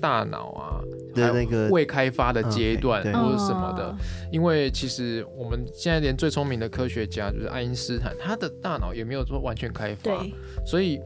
[0.00, 0.80] 大脑啊。
[1.18, 3.96] 那个未开发的阶段或者什么的，
[4.30, 10.22] 因为其实我们现在连最聪明的科学家就是爱因斯坦，他的大脑也没有说完全开发，
[10.66, 11.00] 所以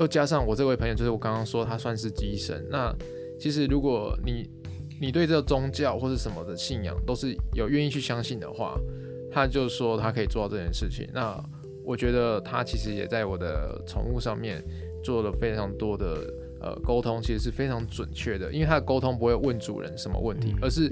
[0.00, 2.62] 又加上我这位朋友，就是我刚刚说他算是机神。
[2.70, 2.94] 那
[3.40, 4.50] 其实如果你
[5.00, 8.78] 你对这个宗教或是什么的信仰都是有愿意去相信的话，
[9.32, 11.08] 他就说他可以做到这件事情。
[11.14, 11.42] 那
[11.82, 14.62] 我觉得他其实也在我的宠物上面
[15.02, 16.30] 做了非常多的。
[16.60, 20.90] 呃，沟通其实是非常准确的，因为它的沟通不会问主人什么问题，嗯、而是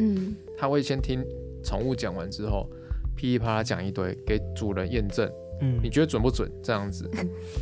[0.57, 1.25] 他会先听
[1.65, 2.69] 宠物讲完之后，
[3.17, 5.29] 噼里啪啦讲一堆给主人验证，
[5.61, 6.49] 嗯，你觉得准不准？
[6.63, 7.11] 这样子，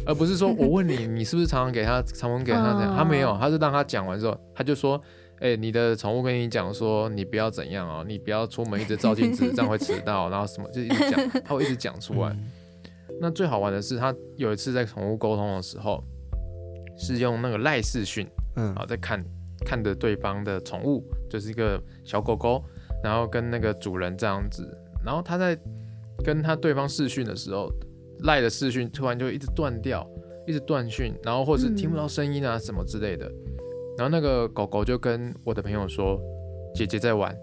[0.05, 2.95] 而不是说 我问你，你是不是常常给他，常常给他这样？
[2.95, 5.01] 他没有，他是让他讲完之后，他就说，
[5.39, 12.29] 哎、欸，你的宠物跟你讲说，你不要怎样哦，你不要出门一直照镜子，这样会迟到， 然后什么就一直讲，他会一直讲出来。
[12.29, 12.51] 嗯、
[13.19, 16.05] 那最好玩的是，他有一次在宠物沟通的时候。
[16.97, 18.27] 是用那个赖视讯，
[18.57, 19.25] 嗯，好，在看
[19.65, 22.63] 看着对方的宠物，就是一个小狗狗，
[23.03, 24.67] 然后跟那个主人这样子，
[25.05, 25.59] 然后他在
[26.25, 27.69] 跟他对方视讯的时候，
[28.21, 30.09] 赖的视讯突然就一直断掉，
[30.47, 33.35] 一直断讯，然后或是听不到声音啊什么之类的，嗯、
[33.99, 36.21] 然后那个狗狗就跟我的朋友说
[36.75, 37.35] ：“姐姐在玩，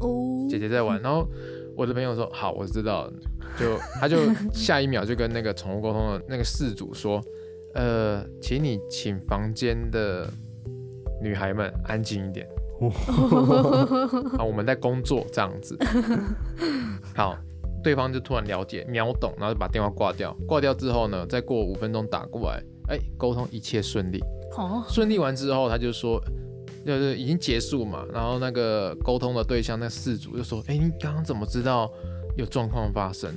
[0.00, 1.28] 哦，姐姐在玩。”然后
[1.76, 3.12] 我的朋友说：“好，我知道了。”
[3.58, 4.16] 就他就
[4.52, 7.20] 下一秒就跟那个宠物沟通的那个饲主说。
[7.74, 10.28] 呃，请你请房间的
[11.22, 12.46] 女孩们安静一点。
[14.38, 15.76] 啊，我们在工作这样子。
[17.14, 17.36] 好，
[17.82, 20.34] 对方就突然了解秒懂，然后就把电话挂掉。
[20.48, 24.18] 挂掉之后呢，再过五分钟打过来，哎，沟通一切顺利。
[24.56, 26.18] 哦，顺利完之后，他就说，
[26.86, 28.04] 就是已经结束嘛。
[28.12, 31.92] 然后那个沟通的对象，那四组就说，哎，你刚刚怎么知道
[32.36, 33.30] 有状况发生？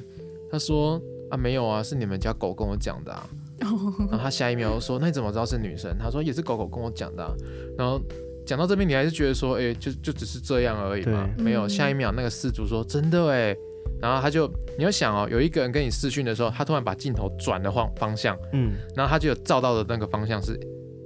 [0.49, 3.29] 他说，啊，没有啊，是你们家狗跟我讲的啊。
[3.63, 5.95] 然后他下一秒说，那你怎么知道是女生？
[5.97, 7.33] 他说也是狗狗跟我讲的啊。
[7.77, 8.01] 然后。
[8.45, 11.29] 讲到这边，你还是觉得说，哎、欸，就就只是这样而已嘛？
[11.37, 13.55] 没有，下一秒那个事主说，真的哎，
[14.01, 20.59] 然后他就，你要想哦，有一个人跟你视讯的时候，他突然把镜头转了方方向，嗯，然后他就有照到的那个方向是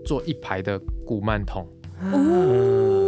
[0.03, 1.63] 坐一排的古曼童。
[2.01, 3.06] 嗯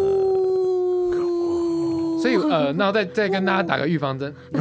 [2.22, 4.34] 所以 呃，那我再再跟大家打个预防针。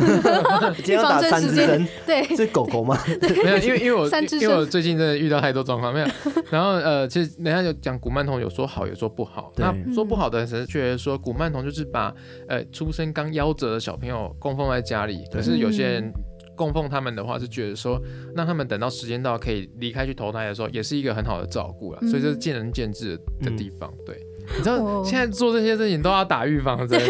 [0.77, 2.99] 今天要打三支针，对，是狗狗吗？
[3.45, 4.07] 没有，因为因为我
[4.41, 6.07] 因为我最近真的遇到太多状况，没有。
[6.51, 9.53] 然后呃，其实人家有讲古曼童有说好，有说不好。
[9.57, 12.15] 那说不好的是觉得说古曼童就是把
[12.49, 16.13] 呃出生刚夭折的小朋友供奉在家里，可是有些人
[16.57, 18.01] 供奉他们的话是觉得说，
[18.35, 22.01] 让他们等到时间到可以离开去投胎的时候，也是一个很好的照顾了。
[22.03, 24.28] 所以这是见仁见智的地方，对。
[24.57, 27.01] 你知道现在做这些事情都要打预防针，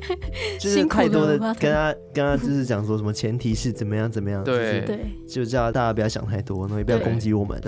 [0.60, 4.80] 就是太多的跟他跟他就是讲说什么前提是怎么样怎么样，对。
[4.82, 7.60] 对，就叫大家不要想太多，然后也不要攻击我们。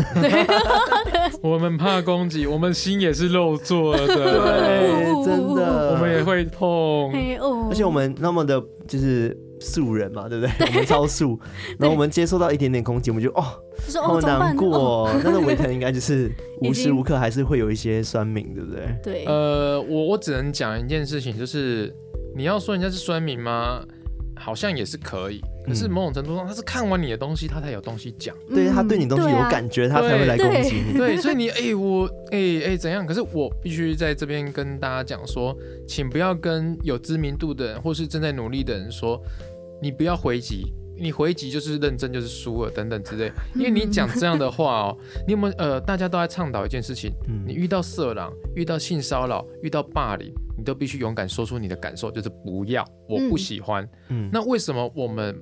[1.42, 7.12] 我们怕攻击，我们心也是肉做的，对，真的，我们也会痛，
[7.68, 9.36] 而且我们那么的就是。
[9.64, 10.66] 素人嘛，对不对？
[10.68, 11.38] 我们超素，
[11.78, 13.42] 然后我们接受到一点点攻击，我们就哦，
[14.02, 15.10] 好难过。
[15.24, 18.96] 但是维腾应该就是无时无刻还是会有一些酸民，对不对？
[19.02, 19.24] 对。
[19.24, 21.94] 呃，我我只能讲一件事情，就是
[22.36, 23.82] 你要说人家是酸民吗？
[24.36, 25.40] 好像也是可以。
[25.64, 28.36] 可是某种程度上，他是看完你的东西，他才有东西讲。
[28.52, 30.98] 对，他对你东西有感觉，他才会来攻击你。
[30.98, 33.06] 对， 所以你哎，我哎哎怎样？
[33.06, 35.56] 可是我必须在这边跟大家讲说，
[35.88, 39.18] 请不要跟有知名度的人或是正在努力的人说。
[39.84, 47.12] 你不要回击，你回击就是认真就是输了等等之类， 因为你讲这样的话哦，你有没有呃，大家都在倡导一件事情，
[47.46, 53.86] 你遇到色狼、遇到性骚扰、遇到霸凌，你都必须勇敢说出你的感受，就是不要，我不喜欢。
[54.08, 55.38] 嗯，那为什么我们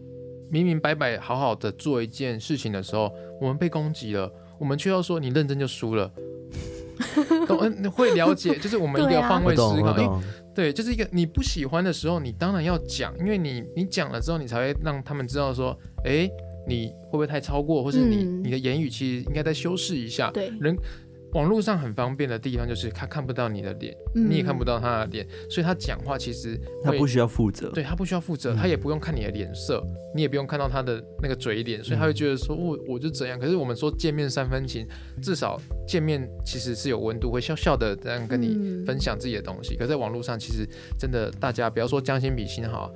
[0.50, 4.28] 明明白白好好的做一件事情的时候，我们被攻击了，
[4.58, 6.10] 我们却要说你认真就输了？
[7.46, 7.60] 懂？
[7.60, 10.20] 嗯，会了解，就是我们一定要换位思考。
[10.54, 16.30] 对，就是一个你不喜欢的时候，你当然要讲，因为你你讲了之后，你才会让他们知道说，哎，
[16.66, 20.30] 你会不会太超过，或是你、嗯、你的言语其实应该再修饰一下。
[20.30, 20.76] 对，人。
[21.32, 29.82] 网络上很方便的地方就是他看不到你的脸，嗯、你也看不到他的脸，所以他讲话其实他不需要负责，对，他不需要负责，嗯、他也不用看你的脸色，
[30.14, 33.38] 你也不用看到他的那个嘴脸，所以他会觉得说，我我就怎样。
[33.38, 34.86] 可是我们说见面三分情，
[35.22, 39.74] 至少见面其实是有温度，会笑笑的这样跟你分享自己的东西。
[39.74, 40.68] 嗯、可是在网络上，其实
[40.98, 42.90] 真的大家不要说将心比心哈。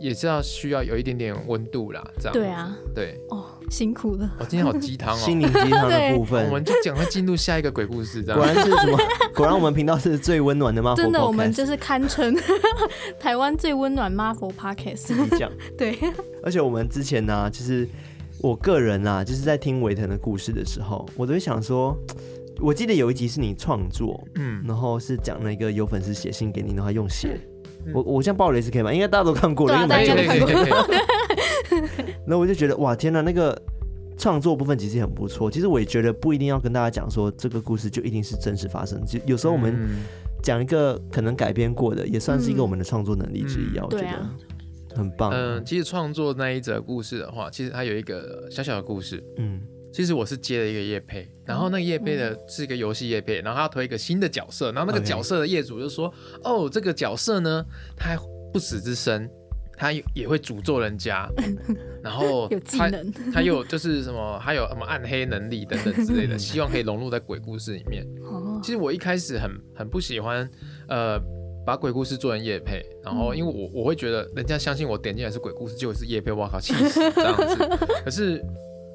[0.00, 2.32] 也是要需要有一点点温度啦，这样。
[2.32, 4.30] 对啊，对哦，辛苦了。
[4.38, 8.22] 我今天好鸡汤哦，心灵鸡汤的部分， 我们就赶快进入下一个鬼故事。
[8.22, 8.98] 这样，果然是什么？
[9.34, 10.94] 果然我们频道是最温暖的吗？
[10.94, 12.36] 真的，我们就是堪称
[13.18, 15.14] 台湾最温暖 Marvel Podcast。
[15.14, 15.98] 你讲对。
[16.44, 17.88] 而且我们之前呢，就是
[18.42, 21.96] 我个人啊，就是在听维腾的故事的时候，我都会想说，
[22.60, 27.40] 我记得有一集是你创作，嗯，然后是讲那个有粉丝写信给你，然后用写。
[27.92, 28.92] 我我像爆雷是可以吗？
[28.94, 30.94] 应该大家都看过了，因为大家都看过。
[32.26, 33.60] 那我就觉得哇，天哪，那个
[34.16, 35.50] 创作部分其实很不错。
[35.50, 39.04] 其实我也觉得不一定要跟大家讲说这个故事就一定是真实发生。
[39.04, 39.88] 就有时候我们
[40.42, 43.84] 讲一个可能改编过的，也算是一个我们的创作能力之一啊。
[43.84, 45.30] 我觉得很棒。
[45.32, 49.22] 嗯，其实创作那一则故事的话，其实它有一个小小的故事。
[49.38, 49.60] 嗯。
[49.94, 56.10] 其实我是接了一个叶配，然后那个叶配的是一个游戏叶配，然后他要推一个新的角色，然后那个角色的业主就说
[56.42, 56.66] ：“Okay.
[56.66, 57.62] 哦，这个角色呢，
[57.94, 58.16] 他还
[58.54, 59.30] 不死之身，
[59.76, 61.28] 他也会诅咒人家，
[62.02, 62.98] 然后他有，
[63.32, 68.06] 他有就是什么，他有什么暗黑能力等等之类的， 希望可以融入在鬼故事里面。
[68.62, 70.48] 其实我一开始很很不喜欢，
[70.88, 71.18] 呃，
[71.66, 77.56] 把鬼故事做成夜配，然后因为我我会觉得人家相信我点进来是鬼故事，结果是夜配，我靠，气死这样子。
[78.04, 78.42] 可是。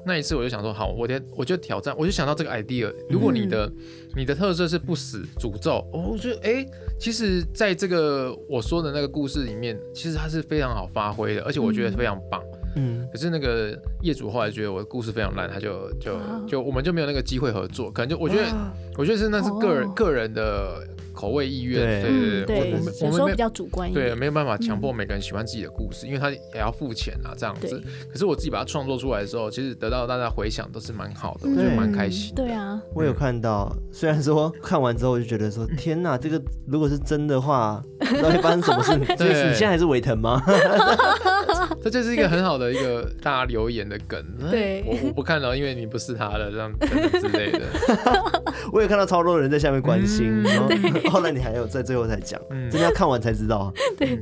[0.08, 2.92] 那一次我就想说，好，我得我就挑战，我就想到这个 idea。
[3.08, 3.74] 如果你的、嗯、
[4.16, 6.66] 你的特色是不死诅咒，我觉得哎，
[6.98, 12.42] 其实在这个我说的那个故事里面，其实它是非常好发挥的，而且我觉得非常棒。
[12.42, 17.90] 嗯、嗯，可是那个业主后来觉得我的故事非常烂，他就就就我们就没有那个机会合作。
[17.90, 18.46] 可能就我觉得，
[18.96, 20.86] 我觉得是那是个人个人的。
[21.18, 27.82] 口味意愿，对对对，我们我们比较主观一点，对，没有办法强迫每个人喜欢自己的故事，因为他也要付钱啊，这样子。
[28.08, 32.32] 可是我自己把它创作出来的时候，其实得到大家回响都是蛮好的，我觉得蛮开心。
[32.36, 39.16] 对啊，我有看到，虽然说看完之后就觉得说，天哪，这个如果是真的话，不知道会发生什么事？
[39.18, 40.40] 对， 你现在还是维腾吗？
[41.90, 44.22] 这就是一个很好的一个大家留言的梗。
[44.50, 46.72] 对，我我不看了，因为你不是他的这样
[47.20, 47.60] 之类的。
[48.72, 50.58] 我也看到超多人在下面关心然。
[51.10, 53.72] 后来你还有在最后才讲，真的要看完才知道。
[53.96, 54.18] 对，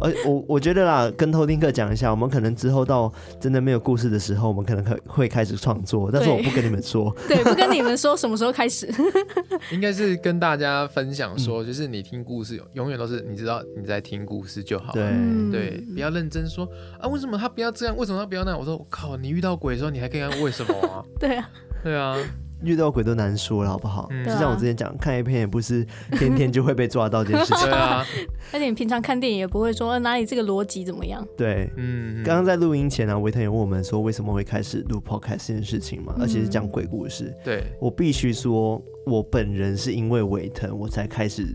[0.00, 7.14] 而我我觉得啦，跟偷听客讲一下，我们可能之后到真的没有故事的时候，我们可能会会开始创作，但是我不跟你们说。
[7.28, 8.88] 对，不跟你们说什么时候开始。
[9.72, 14.92] 应该是跟大家分享说，就是你听故事永远都是你知道你在听故事就好。
[14.92, 15.04] 对
[15.50, 16.68] 对，不要认真说
[17.00, 17.96] 啊，为什么他不要这样？
[17.96, 18.58] 为什么他不要那样？
[18.58, 21.02] 我说我靠，你遇到鬼的时候，你还可以问为什么啊？
[21.18, 21.50] 对啊，
[21.82, 22.16] 对啊。
[22.62, 24.08] 遇到鬼都难说了，好不好？
[24.10, 27.64] 嗯、就像我之前讲，看 A 片也不是天天就会被抓到这件事情。
[27.68, 28.04] 对啊，
[28.52, 31.26] 而且你平常看电影也不会说哪里这个逻辑怎么样。
[31.36, 32.22] 对，嗯。
[32.24, 36.14] 刚刚在录音前呢、啊，维腾也问我们说，为什么会开始录 Podcast 这件事情嘛？
[36.18, 37.32] 而且是讲鬼故事。
[37.44, 41.46] 对，我必须说，我本人是因为维腾我才开始，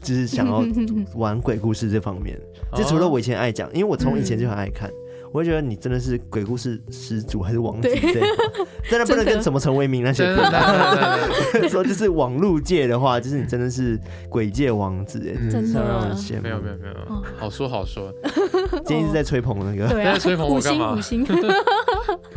[0.00, 0.64] 就是想要
[1.16, 2.38] 玩鬼故事这方面。
[2.74, 4.90] 这除了我以前爱讲，因为我从以前就很爱看。
[5.32, 7.88] 嗯我会觉得你真的是鬼故事始祖还是王子？
[7.88, 8.00] 对，
[8.90, 10.24] 真的不能跟什么陈为民那些
[11.70, 16.42] 说，就是网路界的话，就是你真的是鬼界王子哎，真的羡慕。
[16.42, 18.12] 没有没有没有，好说好说。
[18.84, 20.92] 今天是在吹捧那个，在吹捧我干嘛？
[20.94, 21.36] 五星五星。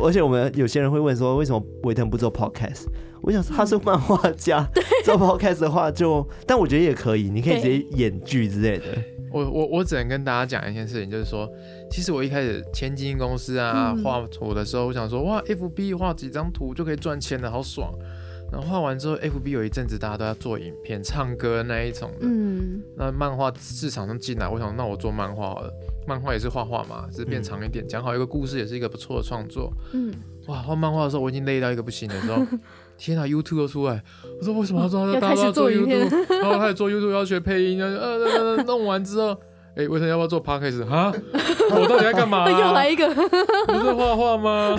[0.00, 2.84] 而且我们有些人会问说，为什么维腾不做 podcast？
[3.22, 4.66] 我想他是漫画家，
[5.04, 8.84] 做 podcast 的话就，但我觉得也可以，你可以直接演剧之类的。
[9.36, 11.46] 我我我只能跟大家讲一件事情，就是说，
[11.90, 17.92] 其实我一开始签经纪公司啊，画图的时候，我想说，哇，FB 画几张图就可以赚钱了，好爽。
[18.50, 25.72] 然后画完之后，FB 有一阵子大家都要做影片、唱歌那一种的，嗯，那漫画市场上进来，我想那我做漫画好了，
[26.06, 30.14] 漫画也是画画嘛，只是变长一点，讲好一个故事也是一个不错的创作，嗯，
[30.46, 32.40] 哇，画漫画的时候我已经累到一个不行的时候。
[32.98, 34.02] 天啊，YouTube 都出来！
[34.40, 35.12] 我说为什么要做？
[35.20, 39.36] 大家要做 YouTube，然后开始做 YouTube 要学配音，呃呃，弄完之后，
[39.76, 41.12] 哎，为什么要不要做 Podcast 啊？
[41.70, 42.50] 我到底在干嘛？
[42.50, 43.08] 又来一个，
[43.66, 44.76] 不是画画吗？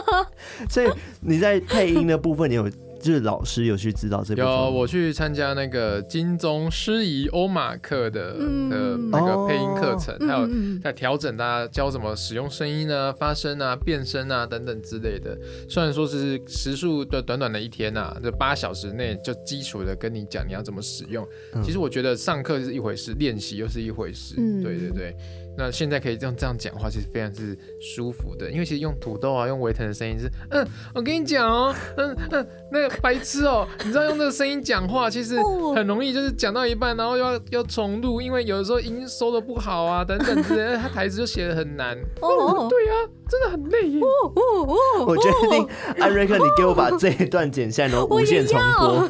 [0.70, 0.88] 所以
[1.20, 2.66] 你在配音的部分，你有？
[3.02, 10.48] 就是老师有去指导这部分，有我去参加那个金钟师仪欧马克的的那个配音课程，还有
[10.82, 15.36] 在调整大家教怎么使用声音啊、发声啊、变声啊等等之类的。
[15.68, 21.26] 虽然说是时数的短短的一天呐，这八小时内就基础的跟你讲你要怎么使用。
[21.62, 24.36] 其实我觉得上课是一回事，练习又是一回事。
[24.62, 25.16] 对对对。
[25.56, 35.36] 那现在可以这样这样讲话，其实非常是舒服的，因为其实用土豆啊，用维腾的声音是，嗯，我跟你讲哦，嗯嗯，那个白痴哦，你知道用这个声音讲话，其实
[35.74, 41.98] 很容易就是讲到一半，然后要要重录，因为有的时候音收的不好啊，等等之类的，他台词就写的很难。
[42.20, 42.94] 哦，对啊，
[43.28, 44.00] 真的很累耶。
[44.00, 48.88] 哦哦哦，我决定，艾瑞克，你给我把这一段剪下来，然后无限重播。
[49.00, 49.08] 哇！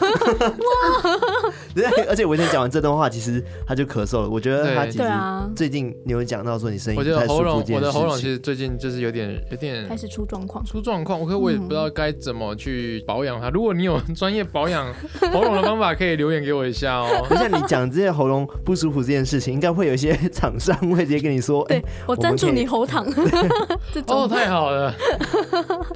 [2.09, 4.29] 而且维腾讲完这段话，其实他就咳嗽了。
[4.29, 5.05] 我觉得他其实
[5.55, 6.23] 最近你有。
[6.33, 11.21] 讲到说你声音我觉得喉咙，我的喉咙其实最近就是有点有点开始出状况，出状况。
[11.21, 13.51] 我可我也不知道该怎么去保养它。
[13.51, 14.87] 如果你有专业保养
[15.33, 17.09] 喉咙的方法，可以留言给我一下哦。
[17.29, 23.05] 就像你讲这些喉咙不舒服这件事情，应该会有一些厂商会直接跟你说：“哎，我赞助你喉糖。
[24.07, 24.95] ”哦，太好了，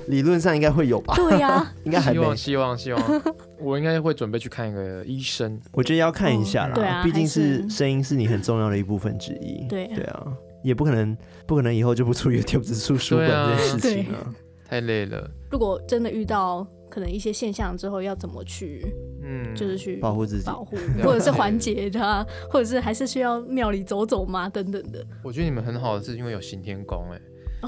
[0.08, 1.14] 理论上应该会有吧？
[1.14, 3.22] 对呀，应该还希望希望希望，
[3.58, 5.60] 我应该会准备去看一个医生。
[5.72, 9.66] 我觉得要看一下啦，对啊，毕竟是声音是你很重要的一部分之一。
[9.68, 10.32] 对对啊。
[10.62, 11.16] 也不可能，
[11.46, 14.34] 不可能以后就不出 YouTube 只出书本这件事情了，
[14.68, 15.30] 太累了。
[15.48, 18.84] 如果真的遇到可能一些现象之后，要怎么去，
[19.22, 24.48] 嗯，就是去保护自己，保护，或者是缓解它，或者是还是需要庙里走走吗？
[24.48, 25.06] 等等的。
[25.22, 27.20] 我觉得你们很好的是因为有行天宫，哎，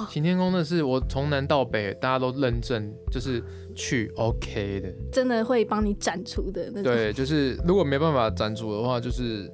[0.09, 3.41] 行天宫的是我从南到北大家都认证，就是
[3.79, 6.93] 去 OK 的，真的会帮你斩除的那种。
[6.93, 9.49] 对，就是如果没办法斩除的话，就是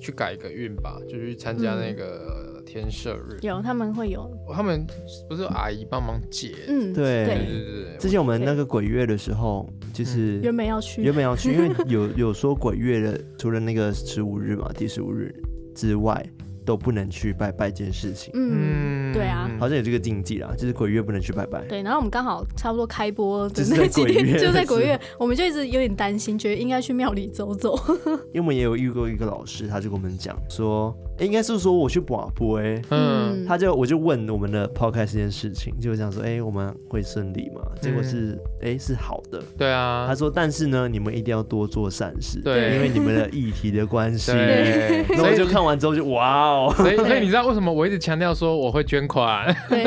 [0.00, 2.46] 去改个运吧，就去参加那个。
[2.68, 4.86] 天赦日有，他们会有，他们
[5.26, 6.54] 不是有阿姨帮忙解？
[6.68, 7.96] 嗯，对对对对。
[7.98, 15.34] 之前我们那个鬼月的时候，就是原本要去，原本要去，因为有 有说鬼月的，除了那个十五日嘛，第十五日
[15.74, 16.22] 之外，
[16.68, 18.30] 都不能去拜拜这件事情。
[18.34, 21.64] 嗯，对啊，好像有这个禁忌啦，就是鬼月不能去拜拜。
[21.66, 27.74] 对，然后我们刚好差不多开播的那几天，就在鬼月，我们就一直有点担心，觉得应该去庙里走走。
[28.28, 30.94] 因为我们也有遇过一个老师，他就跟我们讲说。
[31.18, 37.60] 欸、应该是说我去广播，哎，嗯，他就我就问我们的 podcast 这件事情，就这样说，哎、欸，我们会顺利吗？
[37.80, 39.42] 结果是，哎、嗯欸，是好的。
[39.56, 44.32] 对啊，他说，但是呢，你们一定要多做善事，对，因为你们的议题的关系。
[44.32, 49.54] 对，然后我就看完之后就哇哦，所以 所以你知道为什么我一直强调说我会捐款？
[49.68, 49.84] 对，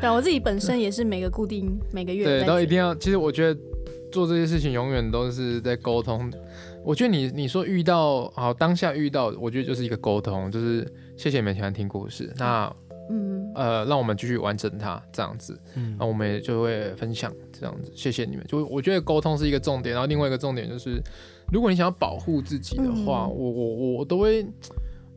[0.00, 2.94] 对，我自己本身也是每个固定每个月，对，都一定要。
[2.94, 3.60] 其实我觉得
[4.12, 6.30] 做这些事情永远都是在沟通。
[6.84, 12.70] 我觉得你你说遇到好当下遇到，我觉得就是一个沟通，就是谢谢你们喜欢听故事，那
[13.10, 18.44] 嗯呃让我们继续完整它这样子，嗯，那我们也就会分享这样子，谢谢你们。
[18.46, 21.02] 就我觉得沟通是一个重点，然后另外一个重点就是，
[21.52, 24.46] 如果你想要保护自己的话，嗯、我我我都会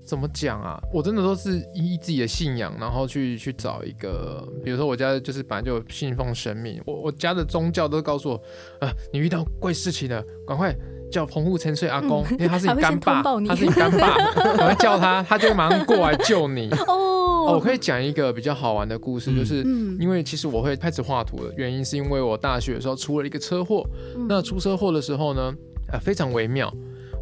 [0.06, 0.80] 怎么讲啊？
[0.94, 8.36] 我真的都是依自己的信仰，然后去去找一个，比如说我家就是本来就信奉神明，我我家的宗教都告诉我，
[8.80, 10.74] 啊、呃，你遇到怪事情了，赶快。
[11.12, 14.16] 叫澎湖沉睡阿公，因为他是你干爸，他是你干爸，
[14.60, 16.70] 我会叫他，他就会马上过来救你。
[16.88, 19.64] 哦，我可以讲一个比较好玩的故事，就是
[20.00, 23.86] 因为其实我会开始画图的原因，是因为我大学的时候出了一个车祸。
[24.28, 25.54] 那出车祸的时候呢，
[25.92, 26.72] 呃，非常微妙，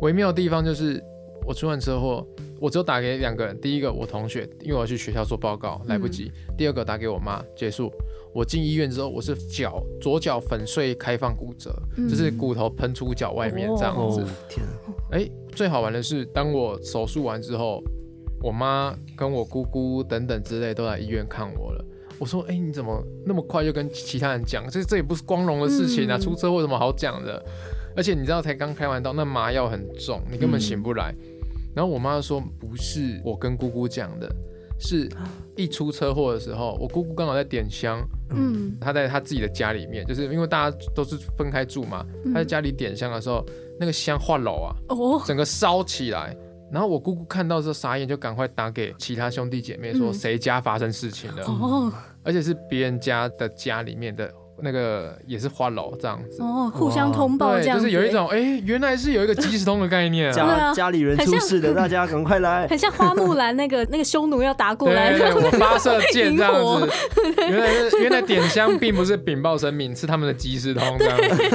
[0.02, 1.02] 微妙的地方就是
[1.46, 2.26] 我出完车祸，
[2.66, 7.94] 我只有打给两个人，第一个我同学，因为我要去学校做报告，来不及；第二个打给我妈，结束。
[8.34, 14.22] 我进医院之后，我是脚左脚粉碎开放骨折，嗯、就是骨头喷出脚外面这样子。
[14.22, 14.74] 哦、天、啊，
[15.12, 17.84] 哎、欸，最好玩的是，当我手术完之后，
[18.42, 21.86] 我妈跟我姑姑等等之类都来医院看我了。
[22.18, 24.68] 我说，哎、欸，你怎么那么快就跟其他人讲？
[24.72, 27.46] 这这也不是光荣的事情啊，嗯、出车祸有什么好讲的？
[27.96, 31.16] 而且你知道，才刚开完刀，那麻药很重，你根本醒不来。
[31.22, 31.35] 嗯、
[31.76, 34.34] 然后我妈说，不是我跟姑姑讲的。
[34.78, 35.10] 是
[35.56, 43.42] 一出车祸的时候，我姑姑刚好在点香，嗯，她在她自己的家里面，就是因为大家都是分开住嘛，她在家里点香的时候，
[43.80, 46.36] 那个香化炉啊，哦，整个烧起来，
[46.74, 54.30] 然后我姑姑看到之后傻眼，就赶快打给其他兄弟姐妹说谁家发生事情了，哦，而且是别人家的家里面的。
[54.62, 56.42] 那个也是花楼这样子。
[56.42, 66.90] 哦，互相通报这样子，就是有一种哎、欸，原来是有一个即时通的概念，家家里人出事的，大家赶快来， 很像花木兰那个那个匈奴要打过来，我发射箭这样子，
[67.50, 71.46] 原来是原来点香并不是禀报神明，是他们的即时通这样子，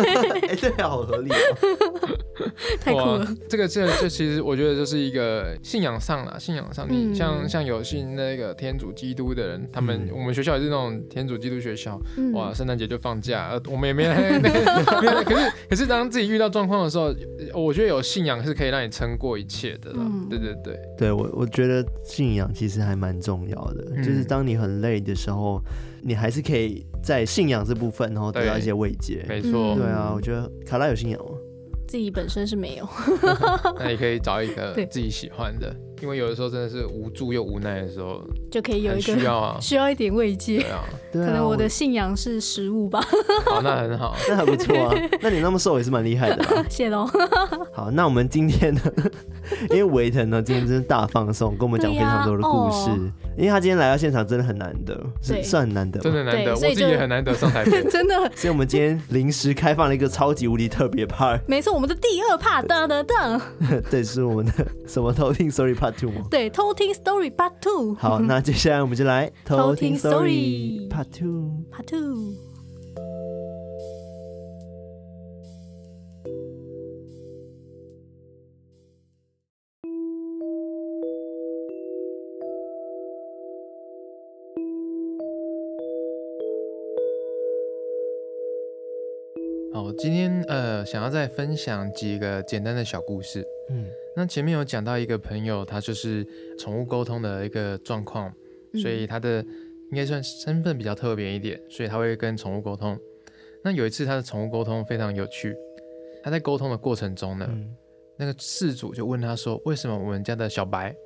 [0.49, 2.47] 哎， 这个好合理哦，
[2.81, 11.99] 太酷了，这个这这其实我觉得就是一个信仰上了，信仰上，你像像有信那个天主基督的人，他们我们学校也是那种天主基督学校，
[12.35, 12.90] 哇，圣诞节。
[12.91, 14.37] 就放假，呃，我们也 没来。
[15.23, 17.15] 可是，可是当自己遇到状况的时候，
[17.55, 19.93] 我觉得有信仰是可以让你撑过一切的。
[19.95, 23.93] 嗯，对对对，对我我觉得信仰其实还蛮重要的。
[23.95, 25.63] 嗯、就是当你很累的时候，
[26.03, 29.25] 你还是可以在信仰这部分，然后得到一些慰藉。
[29.29, 31.31] 没错，对啊，我觉得卡拉有信仰吗？
[31.87, 32.89] 自己本身是没有，
[33.79, 35.73] 那你可以找一个自己喜欢的。
[36.01, 40.59] 因为有的时候真的是无助又无奈的时候，就可以有一个需要啊， 需要一点慰藉。
[41.13, 43.01] 对啊，可能我的信仰是食物吧。
[43.47, 44.95] 好，那很好， 那还不错啊。
[45.21, 46.65] 那你那么瘦也是蛮厉害的啦。
[46.71, 47.09] 谢喽。
[47.73, 48.81] 好，那我们今天呢？
[49.71, 52.91] 因为维腾呢今天真是大放送，跟我们讲非常多的故事。
[53.37, 57.65] 因为他今天来到现场真的很难得，是算很难得，真的难得，我自己也很难得上台。
[57.65, 58.15] 真的。
[58.35, 61.41] 所以我们今天临时开放了一个超级无敌特别 part。
[61.47, 63.83] 没错，我们的第二 part，噔噔噔。
[63.91, 64.53] 对，是我们的
[64.87, 66.27] 什么偷听 sorry Part Two 吗？
[66.31, 66.71] 对，偷。
[66.71, 67.97] 偷听 Story Part Two。
[67.97, 71.65] 好，那接下来我们就来偷听 Story Part Two。
[71.73, 72.35] Part Two。
[90.03, 93.47] 今天呃想要再分享几个简单的小故事。
[93.69, 93.85] 嗯。
[94.17, 96.27] 那前面有讲到一个朋友，他就是
[96.59, 98.33] 宠物沟通的一个状况，
[98.81, 99.45] 所以他的
[99.91, 102.99] 应该算身份比较特别一点，所以他会跟宠物沟通。
[103.63, 105.55] 那有一次他的宠物沟通非常有趣，
[106.23, 107.77] 他在沟通的过程中呢，嗯、
[108.17, 110.97] 那个事主就问他说：“为什么我们家的小白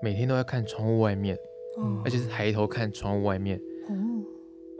[0.00, 1.36] 每天都要看窗户外面，
[1.76, 3.60] 嗯、而且是抬头看窗户外面？
[3.90, 4.24] 嗯、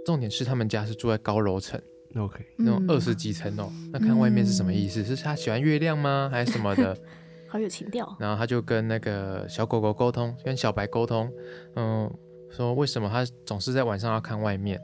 [0.06, 1.80] 重点是他们家是住在高楼层
[2.16, 5.02] ，OK，那种二十几层哦，嗯、那看外面是什么意思？
[5.04, 6.28] 是他喜欢月亮吗？
[6.30, 6.96] 还是什么的？”
[7.48, 11.30] 好有情调，然后他就跟那个小狗狗沟通，跟小白沟通，
[11.76, 12.10] 嗯，
[12.50, 14.80] 说为什么他总是在晚上要看外面？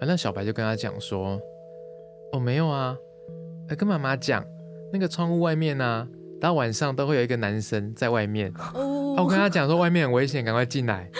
[0.00, 1.40] 反正小白就跟他讲说，
[2.32, 2.96] 哦，没有啊，
[3.78, 4.44] 跟妈妈讲，
[4.92, 6.08] 那个窗户外面啊，
[6.40, 8.52] 到晚上都会有一个男生在外面。
[8.74, 11.10] 哦，我跟他讲说外面很危险，赶快进来，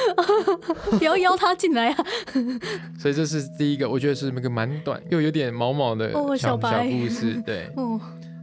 [0.99, 2.07] 不要邀他进来啊。
[2.99, 7.43] 所以这是第一个，我觉得是那个蛮短又有点毛毛的小、哦、小，小故事。
[7.45, 8.01] 对， 哦，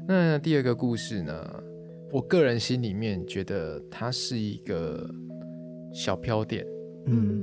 [0.08, 1.64] 那第二个故事呢？
[2.12, 5.10] 我个人心里面觉得它是一个
[5.93, 6.66] 小飘点。
[7.08, 7.41] 嗯，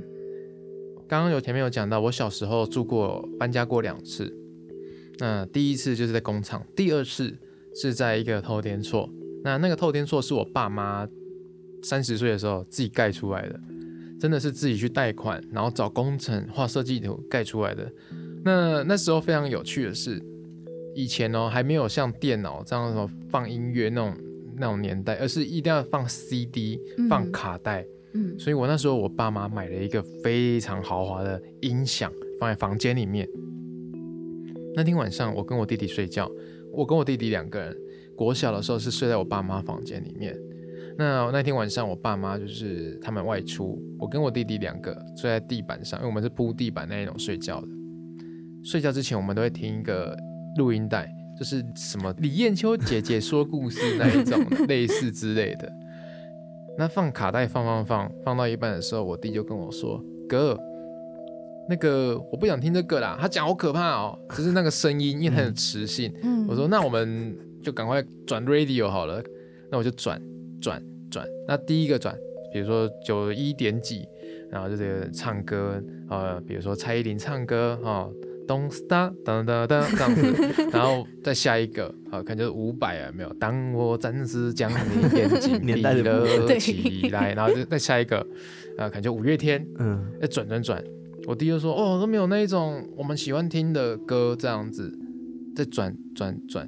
[1.07, 4.31] 刚刚有前面有讲到，我小时候住过搬家过两次。
[5.17, 7.35] 那第一次就是在工厂，第二次
[7.75, 9.09] 是在一个透天厝。
[9.43, 11.07] 那那个透天厝是我爸妈
[11.83, 13.59] 三十岁的时候自己盖出来的，
[14.19, 17.91] 真的是自己去贷款，然后找工程画设计图盖出来的。
[18.43, 20.21] 那那时候非常有趣的是，
[20.95, 24.17] 以前哦还没有像电脑这样什么放音乐那种
[24.57, 27.85] 那种年代，而是一定要放 CD 放卡带。
[28.13, 33.27] 嗯，所以我那时候我爸妈买了一个非常豪华的音响放在房间里面。
[34.75, 36.31] 那天晚上我跟我弟弟睡觉，
[36.71, 37.77] 我跟我弟弟两个人，
[38.15, 40.35] 国小的时候是睡在我爸妈房间里面。
[40.99, 47.67] 那那天晚上我爸妈就是他们外出，我跟我弟弟两个睡在地板上，因为我们是铺地板那一种睡觉的。
[48.65, 50.13] 睡觉之前我们都会听一个
[50.57, 54.37] 录音带，就是什么李艳秋姐姐说故事那一种
[54.67, 55.71] 类似之类的。
[56.77, 60.59] 那放卡带放放放放到一半的时候，我弟就跟我说：“哥，
[61.69, 66.13] 那个我不想听这个啦，他讲好可怕哦，就是那个声音，因为它很磁性。
[66.23, 67.33] 嗯”我说：“那我们
[67.63, 69.23] 就赶快转 radio 好了。”
[69.71, 70.21] 那我就转
[70.61, 71.27] 转转。
[71.47, 72.17] 那第一个转，
[72.53, 74.07] 比如说九一点几，
[74.51, 77.89] 然后就是唱歌，呃，比如说蔡依林唱歌啊。
[77.89, 78.13] 哦
[78.49, 83.31] Don't stop，噔噔噔这样子，然后再下一个，啊，可能就是五百啊，没有。
[83.33, 84.75] 当我暂时将你
[85.15, 88.17] 眼睛 闭了起来，然后就再下一个，
[88.75, 90.83] 啊，可能就五月天，嗯，再转转转，
[91.27, 94.91] 我弟就说，哦，都没有那一种我们喜欢听的歌这样子，
[95.55, 96.67] 再转转转，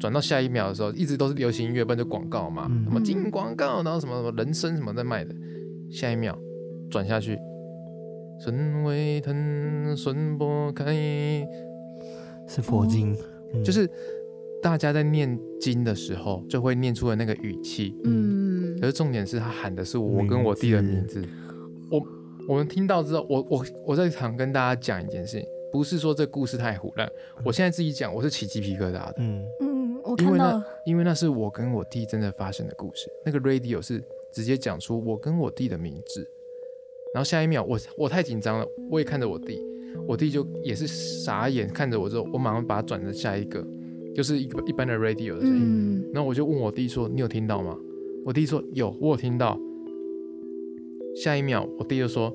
[0.00, 5.34] 转到下一秒的时候，一直都是流行音乐，不然就广告嘛，什么金广告，然后什么什么人参什么在卖的，
[5.90, 6.36] 下一秒
[6.90, 7.38] 转下去。
[8.42, 10.94] 孙维腾，孙博开，
[12.48, 13.14] 是佛经，
[13.52, 13.86] 嗯、就是
[14.62, 17.94] 大家在念经的时候就会念出的那个语气。
[18.04, 21.20] 嗯，可是重点是他喊的是我跟我弟的名字。
[21.20, 21.34] 名字
[21.90, 22.02] 我
[22.48, 27.06] 我们听到之后，我我我在想跟大家讲一件事情，不是说这故事太胡乱，
[27.44, 29.14] 我现在自己讲，我是起鸡皮疙瘩的。
[29.18, 29.69] 嗯嗯，
[30.10, 34.02] 我看到了，因为那因为那是我跟我弟真的发生的故事，那个 radio 是
[34.32, 36.26] 直接讲出我跟我弟的名字。
[37.12, 39.60] 然后下一秒，我我太紧张了，我也看着我弟，
[40.06, 43.66] 我弟就也是傻眼看着我之后，我马上把它转成下一个，
[44.14, 45.60] 就是一个一般的 radio 的声音。
[45.60, 47.76] 嗯、然后我就问我弟说：“你有听到吗？”
[48.24, 49.58] 我弟说：“有，我有听到。”
[51.20, 52.32] 下一秒，我弟就说：“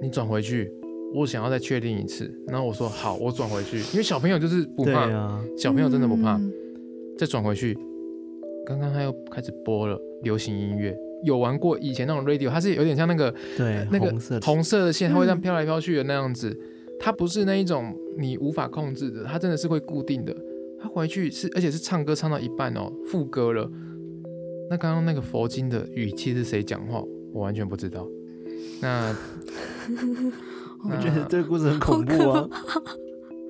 [0.00, 0.72] 你转回去，
[1.12, 6.36] 我想要再确定一次。”然后我说：“好，我转回去，因为小朋友就是不怕，啊、小朋友真的不怕。
[6.36, 6.52] 嗯”
[7.18, 7.76] 再转回去，
[8.66, 10.96] 刚刚他又开始播了流行音乐。
[11.24, 16.54] 有玩过以前那种 radio，它是有点像那个对那个红色的线，它会这样飘来飘去的那样子。
[17.00, 20.36] 它不是那一种你无法控制的，它真的是会固定的。
[20.78, 23.68] 它回去是而且是唱歌唱到一半哦，副歌了。
[24.68, 27.02] 那刚刚那个佛经的语气是谁讲话？
[27.32, 28.06] 我完全不知道。
[28.82, 29.16] 那
[30.84, 32.48] 我觉得这个故事很恐怖啊。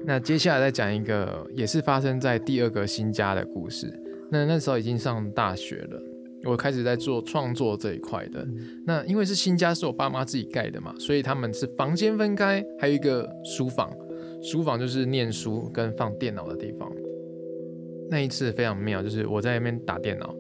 [0.07, 3.93] 那接下来再讲一个，也是发生在第二个新家的故事。
[4.31, 6.01] 那那时候已经上大学了。
[6.45, 8.47] 我开始在做创作这一块的，
[8.87, 13.91] 那因为是新家，是我爸妈自己盖的嘛，所以他们是房间分开，还有一个书房，
[14.41, 16.89] 书房就是念书跟放电脑的地方。
[18.09, 20.33] 那一次非常妙，就是我在那边打电脑，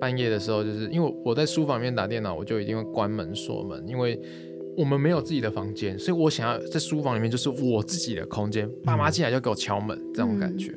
[0.00, 4.18] 半夜的时候，就是因为我在书房里面打电脑，我就一定会关门锁门，因为
[4.76, 10.74] 我们没有自己的房间，所以我想要在书房里面就是我自己的空间，爸妈进来就给我敲门，这种感觉。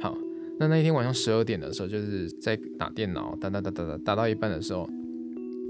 [0.00, 0.16] 好。
[0.58, 4.86] 那那一天晚上十二点的时候，就是在打电脑，打打打打打打到一半的时候，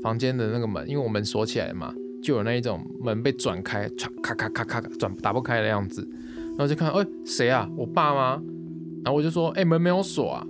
[0.02, 6.04] 房间的那个门，因为我们锁起来嘛，就有那一种门被转开，唰咔咔咔咔转打不开的样子，
[6.34, 7.70] 然后就看，哎，谁啊？
[7.76, 8.42] 我爸妈？
[9.04, 10.44] 然后我就说，哎，门没有锁啊。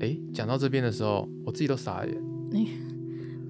[0.00, 2.14] 哎，讲到这边的时候，我自己都傻眼，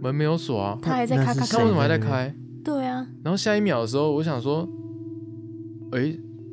[0.03, 2.35] 门没有锁啊，他还在咔咔咔，他为什么还在开？
[2.65, 3.07] 对啊。
[3.25, 4.69] 然后下一秒的时候，我想说，
[5.93, 6.03] 哎，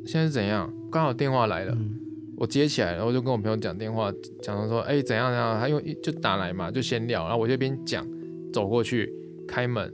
[0.06, 0.72] 现在是怎样？
[0.90, 1.74] 刚好电话来了。
[1.74, 1.96] 嗯
[2.40, 5.60] 我接起来，然后就跟我朋友讲电话，讲说，哎，怎样怎样？
[5.60, 8.02] 他因为就打来嘛，就先聊，然后我这边讲，
[8.50, 9.12] 走过去
[9.46, 9.92] 开门，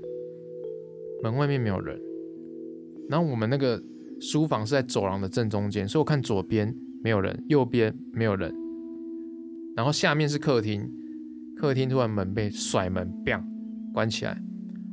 [1.24, 2.00] 门外面没有人，
[3.08, 3.82] 然后我们那个
[4.20, 8.54] 书房是在走廊的正中间，所以我看左边没有人，右边没有人，
[9.74, 10.88] 然后下面是客厅，
[11.56, 13.42] 客厅突然门被甩门，biang
[13.94, 14.38] 关起来，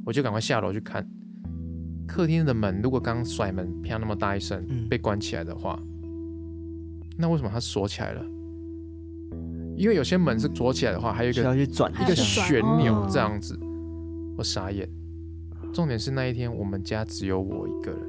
[0.05, 1.05] 我就赶快下楼去看，
[2.07, 5.77] 客厅的门如果刚甩门啪那么大一声被关起来的话。
[7.17, 8.25] 那为什么它锁起来了？
[9.75, 13.59] 因为有些门是锁起来的话，还有一个要去转一个旋钮这样子。
[14.37, 14.89] 我傻眼。
[15.73, 18.01] 重点是那一天我们家只有我一个人，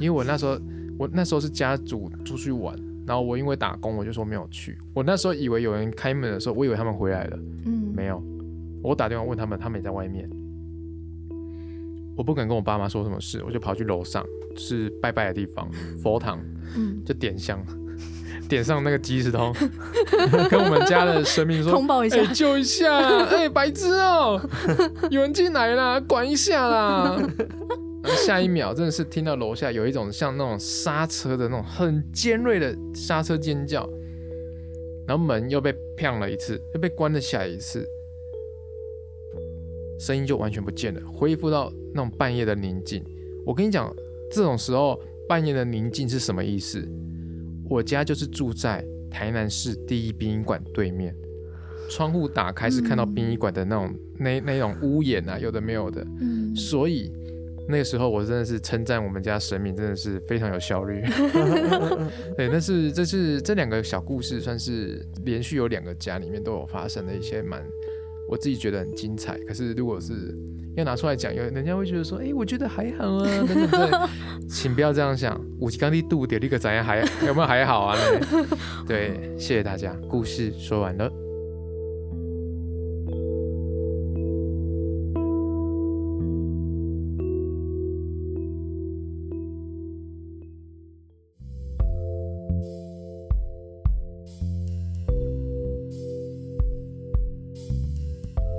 [0.00, 0.58] 因为我那时候
[0.98, 2.74] 我那时候是家族出去玩，
[3.08, 4.76] 然后我因为打工，我就说没有去。
[4.94, 8.22] 我那时候以为有人开门的时候，我以为他们回来了，嗯，没有。
[8.82, 10.28] 我打电话问他们，他们也在外面。
[12.14, 14.22] 我不敢跟我爸妈说什么事，我就跑去楼上，
[14.56, 15.70] 是拜拜的地方，
[16.02, 16.38] 佛堂，
[16.76, 17.58] 嗯，就点香，
[18.46, 19.54] 点上那个即时通，
[20.50, 27.16] 跟我们家的神明说，通报一下，欸、救一下，哎、欸，白痴哦、喔，有人进来啦，管一下啦。
[28.24, 33.88] 下一秒，真的是听到楼下有一种像那种刹车的那种很尖锐的刹车尖叫，
[35.06, 37.86] 然后门又被砰了一次，又被关了下一次。
[39.98, 43.04] 声音就完全不见了，恢复到那种半夜的宁静。
[43.44, 43.92] 我跟你讲，
[44.30, 46.86] 这种时候半夜的宁静是什么意思？
[47.68, 51.12] 我家就是住在台南市第一殡仪馆对面，
[51.90, 56.06] 窗户打开是看到殡仪馆的那种、嗯、那那种屋檐啊，有的没有的。
[56.20, 57.12] 嗯，所以
[57.68, 61.02] 那个时候我真的是称赞我们家神明真的是非常有效率。
[62.36, 67.62] 对，但是这是这两个小故事，算是连续有两个家里面都有发生的一些蛮。
[68.28, 70.12] 我自己觉得很精彩，可是如果是
[70.76, 73.90] 要拿出来讲，有人家会觉得说，哎、欸，我觉得还好啊，等等对，
[74.48, 75.38] 请不要这样想。
[75.60, 77.96] 五级刚地度点那个怎样还有没有还好啊？
[78.86, 81.27] 对，谢谢大家，故事说完了。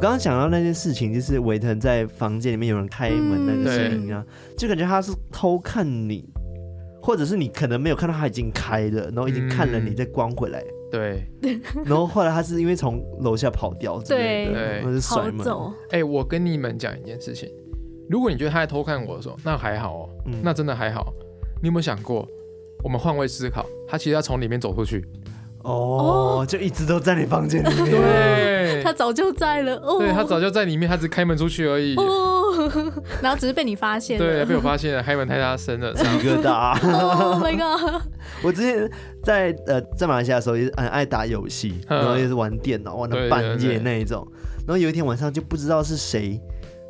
[0.01, 6.23] 刚刚讲到那件事情，就是维腾在房间里面有人开门那个声音啊，嗯、就感觉他是偷看你，
[7.01, 10.63] 或者是你可能没有看到他已经开了，然后已经看了你再关回来。
[10.89, 15.45] 对、嗯，然后后来他是因为从楼下跑掉，对，然后就甩门。
[15.91, 17.49] 哎、欸，我跟你们讲一件事情，
[18.09, 21.13] 如果你觉得他在偷看我的时候，那还好哦，嗯、那真的还好。
[21.61, 22.25] 你有没有想过，
[22.85, 25.05] 我们换位思考，他其实要从里面走出去。
[25.63, 27.91] 哦，就一直都在你房间里面。
[27.91, 28.58] 对，
[28.89, 29.75] 他早就在了。
[29.77, 31.95] 哦，对他早就在里面，他只开门出去而已。
[31.95, 32.69] 哦，
[33.21, 34.17] 然后只是被你发现。
[34.17, 36.73] 对，被我发现了，开门太大声了，一个大。
[36.81, 38.01] Oh my god！
[38.43, 38.89] 我之前
[39.23, 44.27] 在呃在马来西亚的时候也是很爱打游戏，然后也是玩电脑玩到半夜那一种。
[44.67, 46.39] 然后有一天晚上就不知道是谁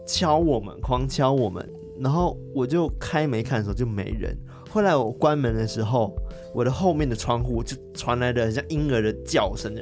[0.08, 1.68] 敲我们，狂敲我们，
[2.00, 4.36] 然后我就开门看的时候就没人。
[4.70, 6.16] 后来我关门的时候，
[6.54, 9.74] 我的后面的窗户就传来了像婴儿的叫声。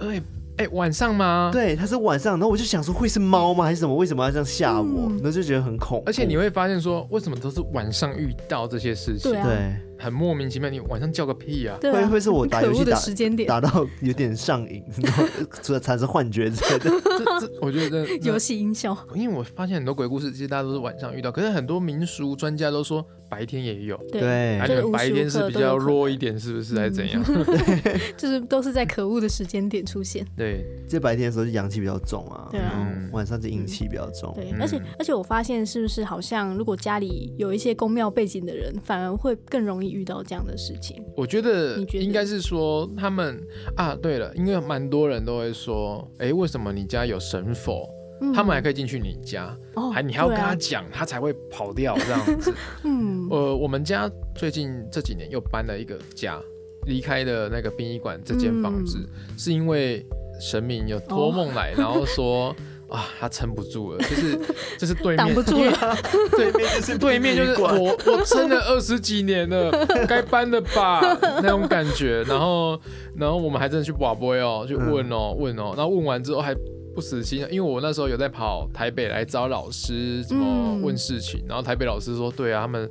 [0.00, 0.20] 哎
[0.62, 1.50] 哎，晚上吗？
[1.52, 2.34] 对，它是晚上。
[2.34, 3.64] 然后我就想说，会是猫吗？
[3.64, 3.94] 还是什么？
[3.96, 5.08] 为什么要这样吓我？
[5.16, 6.04] 然后就觉得很恐怖。
[6.06, 9.32] 而且你会发现说，为什么都是晚上遇到这些事情？
[9.32, 11.76] 对很莫名其妙，你晚上叫个屁啊！
[11.80, 15.24] 对会会是我打游戏打时间点打到有点上瘾， 然后
[15.62, 16.90] 除了产生幻觉之类的。
[17.18, 18.96] 这这，我觉得 游戏音效。
[19.14, 23.96] 因为我发现很多鬼故事，其实大家都是晚上遇到，可是很多民俗专家都说白天也有。
[24.12, 26.76] 对，而且白天是比较弱一点，是不是？
[26.76, 27.24] 还是怎样？
[28.14, 30.22] 就是都是在可恶的时间点出现。
[30.36, 34.34] 对，这白天的时候就阳气比较重啊，对啊，晚上就阴气比较重。
[34.34, 41.02] 对，而且而且我发现是不是好像如果家里有一些宫庙背景的人，反而会更容易遇到这样的事情。
[41.16, 43.40] 我觉得应该是说他们
[43.76, 47.88] 啊，对了，因为蛮多人都会说，哎，为什么你家有神佛，
[48.22, 52.54] 嗯、他们还可以进去你家，哦、还你还要跟他讲，啊、他才会跑掉这样子。
[52.84, 56.40] 嗯，呃，我们家最近这几年又搬了一个家，
[56.86, 60.06] 离开的那个殡仪馆这间房子，嗯、是因为
[60.40, 62.54] 神明有托梦来，哦、然后说。
[62.92, 64.38] 啊，他撑不住了，就是
[64.80, 65.96] 就是对面挡不住了，
[66.36, 69.70] 对面就是对面就是我我撑了二十几年了，
[70.06, 71.00] 该搬了吧？
[71.42, 72.78] 那种感觉，然后
[73.16, 76.54] 然后我们还真的去拔杯哦，去问哦、喔、问哦、喔，然后问完之后还。
[76.94, 82.88] 不死心，因为我那时候有在跑台北来找老师，怎么问事情，嗯、然后台北老师说，对啊，他们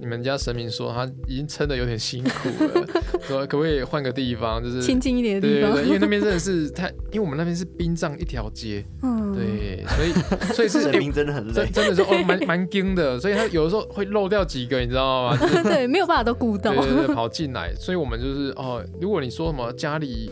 [0.00, 2.86] 你们家神明说他已经撑的有点辛苦了，
[3.22, 15.36] 说可不可以换个地方，就是亲近一点的地方，对对对，因为那边真的是太，因为我们那边是殡葬一条街，嗯，对，所以所以是神明真的很累，真真的是哦蛮蛮惊的，所以他有的时候会漏掉几个，你知道吗？
[15.36, 20.30] 就是、对，没有办法都顾到，对对对，跑进来，所以我们就是哦，如果你说什么家里。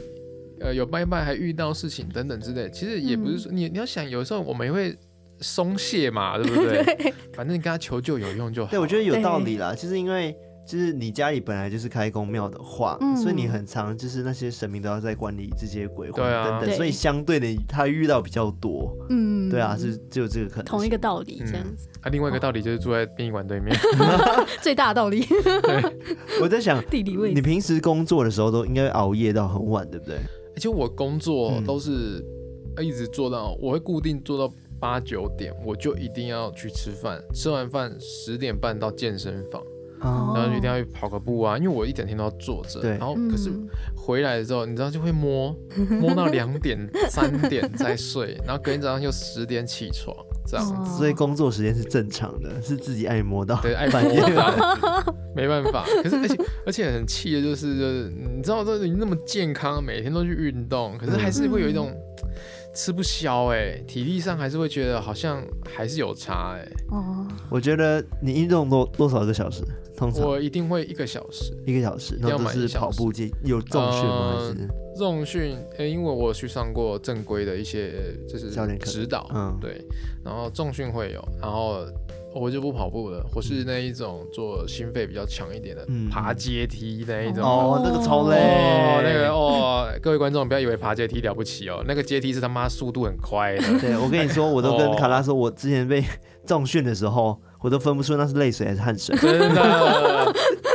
[0.60, 4.96] 呃，有拜拜还遇到事情等等之类，其实也不是说、嗯、你你要想，有时候我们也会
[5.40, 6.84] 松懈嘛，对不对？
[6.96, 8.70] 对，反正你跟他求救有用就好。
[8.70, 10.36] 对，我觉得有道理啦，就是因为
[10.68, 18.94] 就是你家里本来就是开公庙的话，嗯、所以你很常就是那些神明都要在管理这些鬼魂等等，啊、所以相对的他遇到比较多。
[19.08, 20.64] 嗯，对啊，是只有这个可能。
[20.66, 21.88] 同一个道理这样子。
[21.88, 23.74] 嗯、啊，另外一个道理就是住在殡仪馆对面
[24.60, 25.20] 最大的道理。
[25.22, 25.82] 对，
[26.42, 30.18] 我在想地理位置，你平时工作的时候都应该熬夜到很晚，对不对？
[30.56, 32.24] 其实我工作都是
[32.80, 37.22] 一直做到，我会固定做到八九点，我就一定要去吃饭。
[37.34, 39.62] 吃完饭十点半到健身房，
[40.00, 43.50] 哦，然后一定要去跑个步啊，因为我一整天都要坐着，对然后可是
[43.96, 45.54] 回来的时候，你知道就会摸
[46.00, 46.78] 摸到两点
[47.10, 54.20] 三点再睡，然后隔天早上又十点起床，这样子，所以工作时间是正常的，是自己爱摸到，对，爱半夜
[55.34, 55.84] 没办法。
[56.02, 61.92] 可是而且而且很气的就是就是你知道都已经那么健康，每天都去运动，可是还是会有一种。
[62.72, 66.72] 吃不消哎、欸，体力上还是会觉得好像还是有差哎、欸。
[66.92, 69.64] 哦，我觉得你运动多多少个小时？
[69.96, 74.36] 通常我一定会一个小时，一个小时，然后就是跑步机有重训吗？
[74.38, 75.58] 还是重训？
[75.78, 79.84] 哎，因为我去上过正规的一些就是教练指导，嗯，对，
[80.24, 81.84] 然后重训会有，然后。
[82.32, 87.42] 我就不跑步了，我是那一种做心肺比较强一点的，嗯、爬阶梯那一种。
[87.42, 88.36] 哦，那个超累。
[88.36, 93.80] 哦，那个哦，各位观众不要以为爬阶梯了不起哦，那个阶梯是他妈速度很快的。
[93.80, 96.04] 对，我跟你说，我都跟卡拉说，我之前被
[96.46, 99.16] 重训的时候，我都分不出那是泪水还是汗水。
[99.16, 100.32] 真的。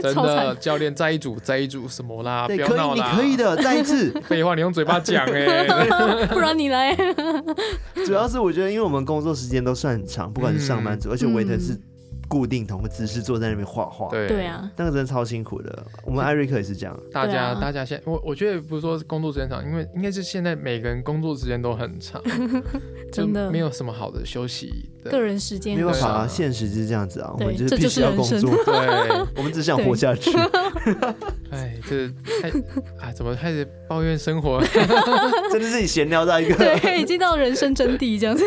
[0.14, 2.46] 真的，教练再一组，再一组什么啦？
[2.46, 3.12] 不要闹啦！
[3.12, 4.10] 你可以的，再一次。
[4.26, 5.66] 废话，你用嘴巴讲哎，
[6.32, 6.96] 不然你来。
[8.06, 11.78] 主要是我觉得，因为我们工作时间都算很长，不管是上班族，而且维特是。
[12.30, 15.84] 固定同个姿势坐在那边画画，对对啊，那个真的超辛苦的。
[16.04, 16.96] 我们艾瑞克也是这样。
[17.12, 22.22] 大家大家现我我觉得不是说工作时间长，因为应该是现在每个人工作时间都很长，
[23.12, 25.74] 真的没有什么好的休息的个人时间。
[25.74, 30.30] 没有办法，现实就是这样子啊，我们就是必须要工作，对， 我们只想活下去。
[31.50, 32.08] 哎，这
[32.40, 32.48] 太
[33.04, 34.62] 啊，怎么开始抱怨生活？
[35.50, 38.44] 真的是你闲聊到一个，对，已经到人生真谛这样子。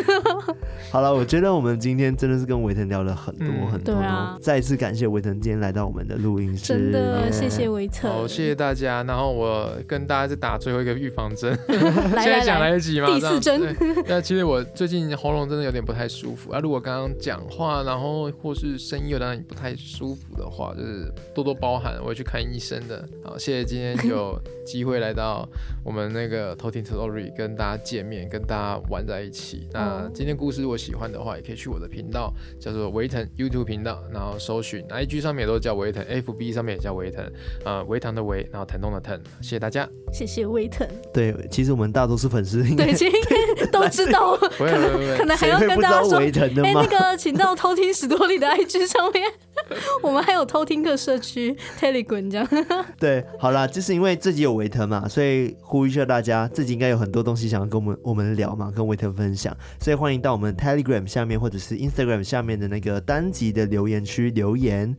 [0.92, 3.48] 好了，我觉得我们今天真的是跟维腾聊了很多。
[3.84, 9.04] 对啊，再一次感谢维腾今天来到我们的录音室，真的谢谢维腾，好谢谢大家。
[9.04, 13.08] 然后我跟大家再打最后一个预防针， 现在讲来得及吗？
[13.08, 13.76] 第四针。
[14.08, 16.60] 那其实我最近喉咙真的有点不太舒服啊。
[16.60, 23.08] 如果刚刚讲话，然后或是声音有让你不太舒服的话，就是多多包涵，我会去看医生的。
[23.24, 25.48] 好，谢谢今天有机会来到
[25.84, 29.68] 我们那个偷听 Story 跟大家见面，跟大家玩在一起。
[29.72, 33.64] 那今天故事如果喜欢的话，也可以去我的频道，叫做维腾 YouTube。
[33.64, 37.24] 频道，然后搜寻 IG 上面也都叫维腾，FB 上面也叫维腾，
[37.64, 40.86] 呃，维腾的维，然后疼痛的疼，谢谢大家，谢谢维腾。
[41.14, 49.24] 对，其实我们大多数粉丝应该对，其实 都知道，可能还要跟大家说，哎、欸，那个请到偷听史多利的 IG 上面，
[50.04, 52.48] 我们还有偷听客社区 Telegram 这样。
[53.00, 64.96] 对，好啦，就是因为自己有维腾嘛，所以呼吁一下大家，自己应该有很多东西想要跟我们我们聊嘛，跟维腾分享，所以欢迎到我们 Telegram 下面或者是 Instagram 下面的那个单集的留言区留言，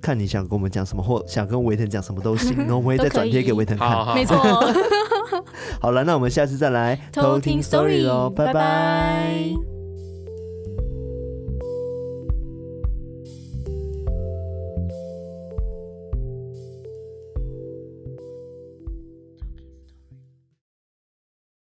[0.00, 4.14] 看你想跟我们讲什么，或想跟维腾讲什么都行，然 后我们会再转贴给维腾看。
[4.14, 4.36] 没错。
[5.80, 9.75] 好了，那我们下次再来偷听 story 喽，拜拜。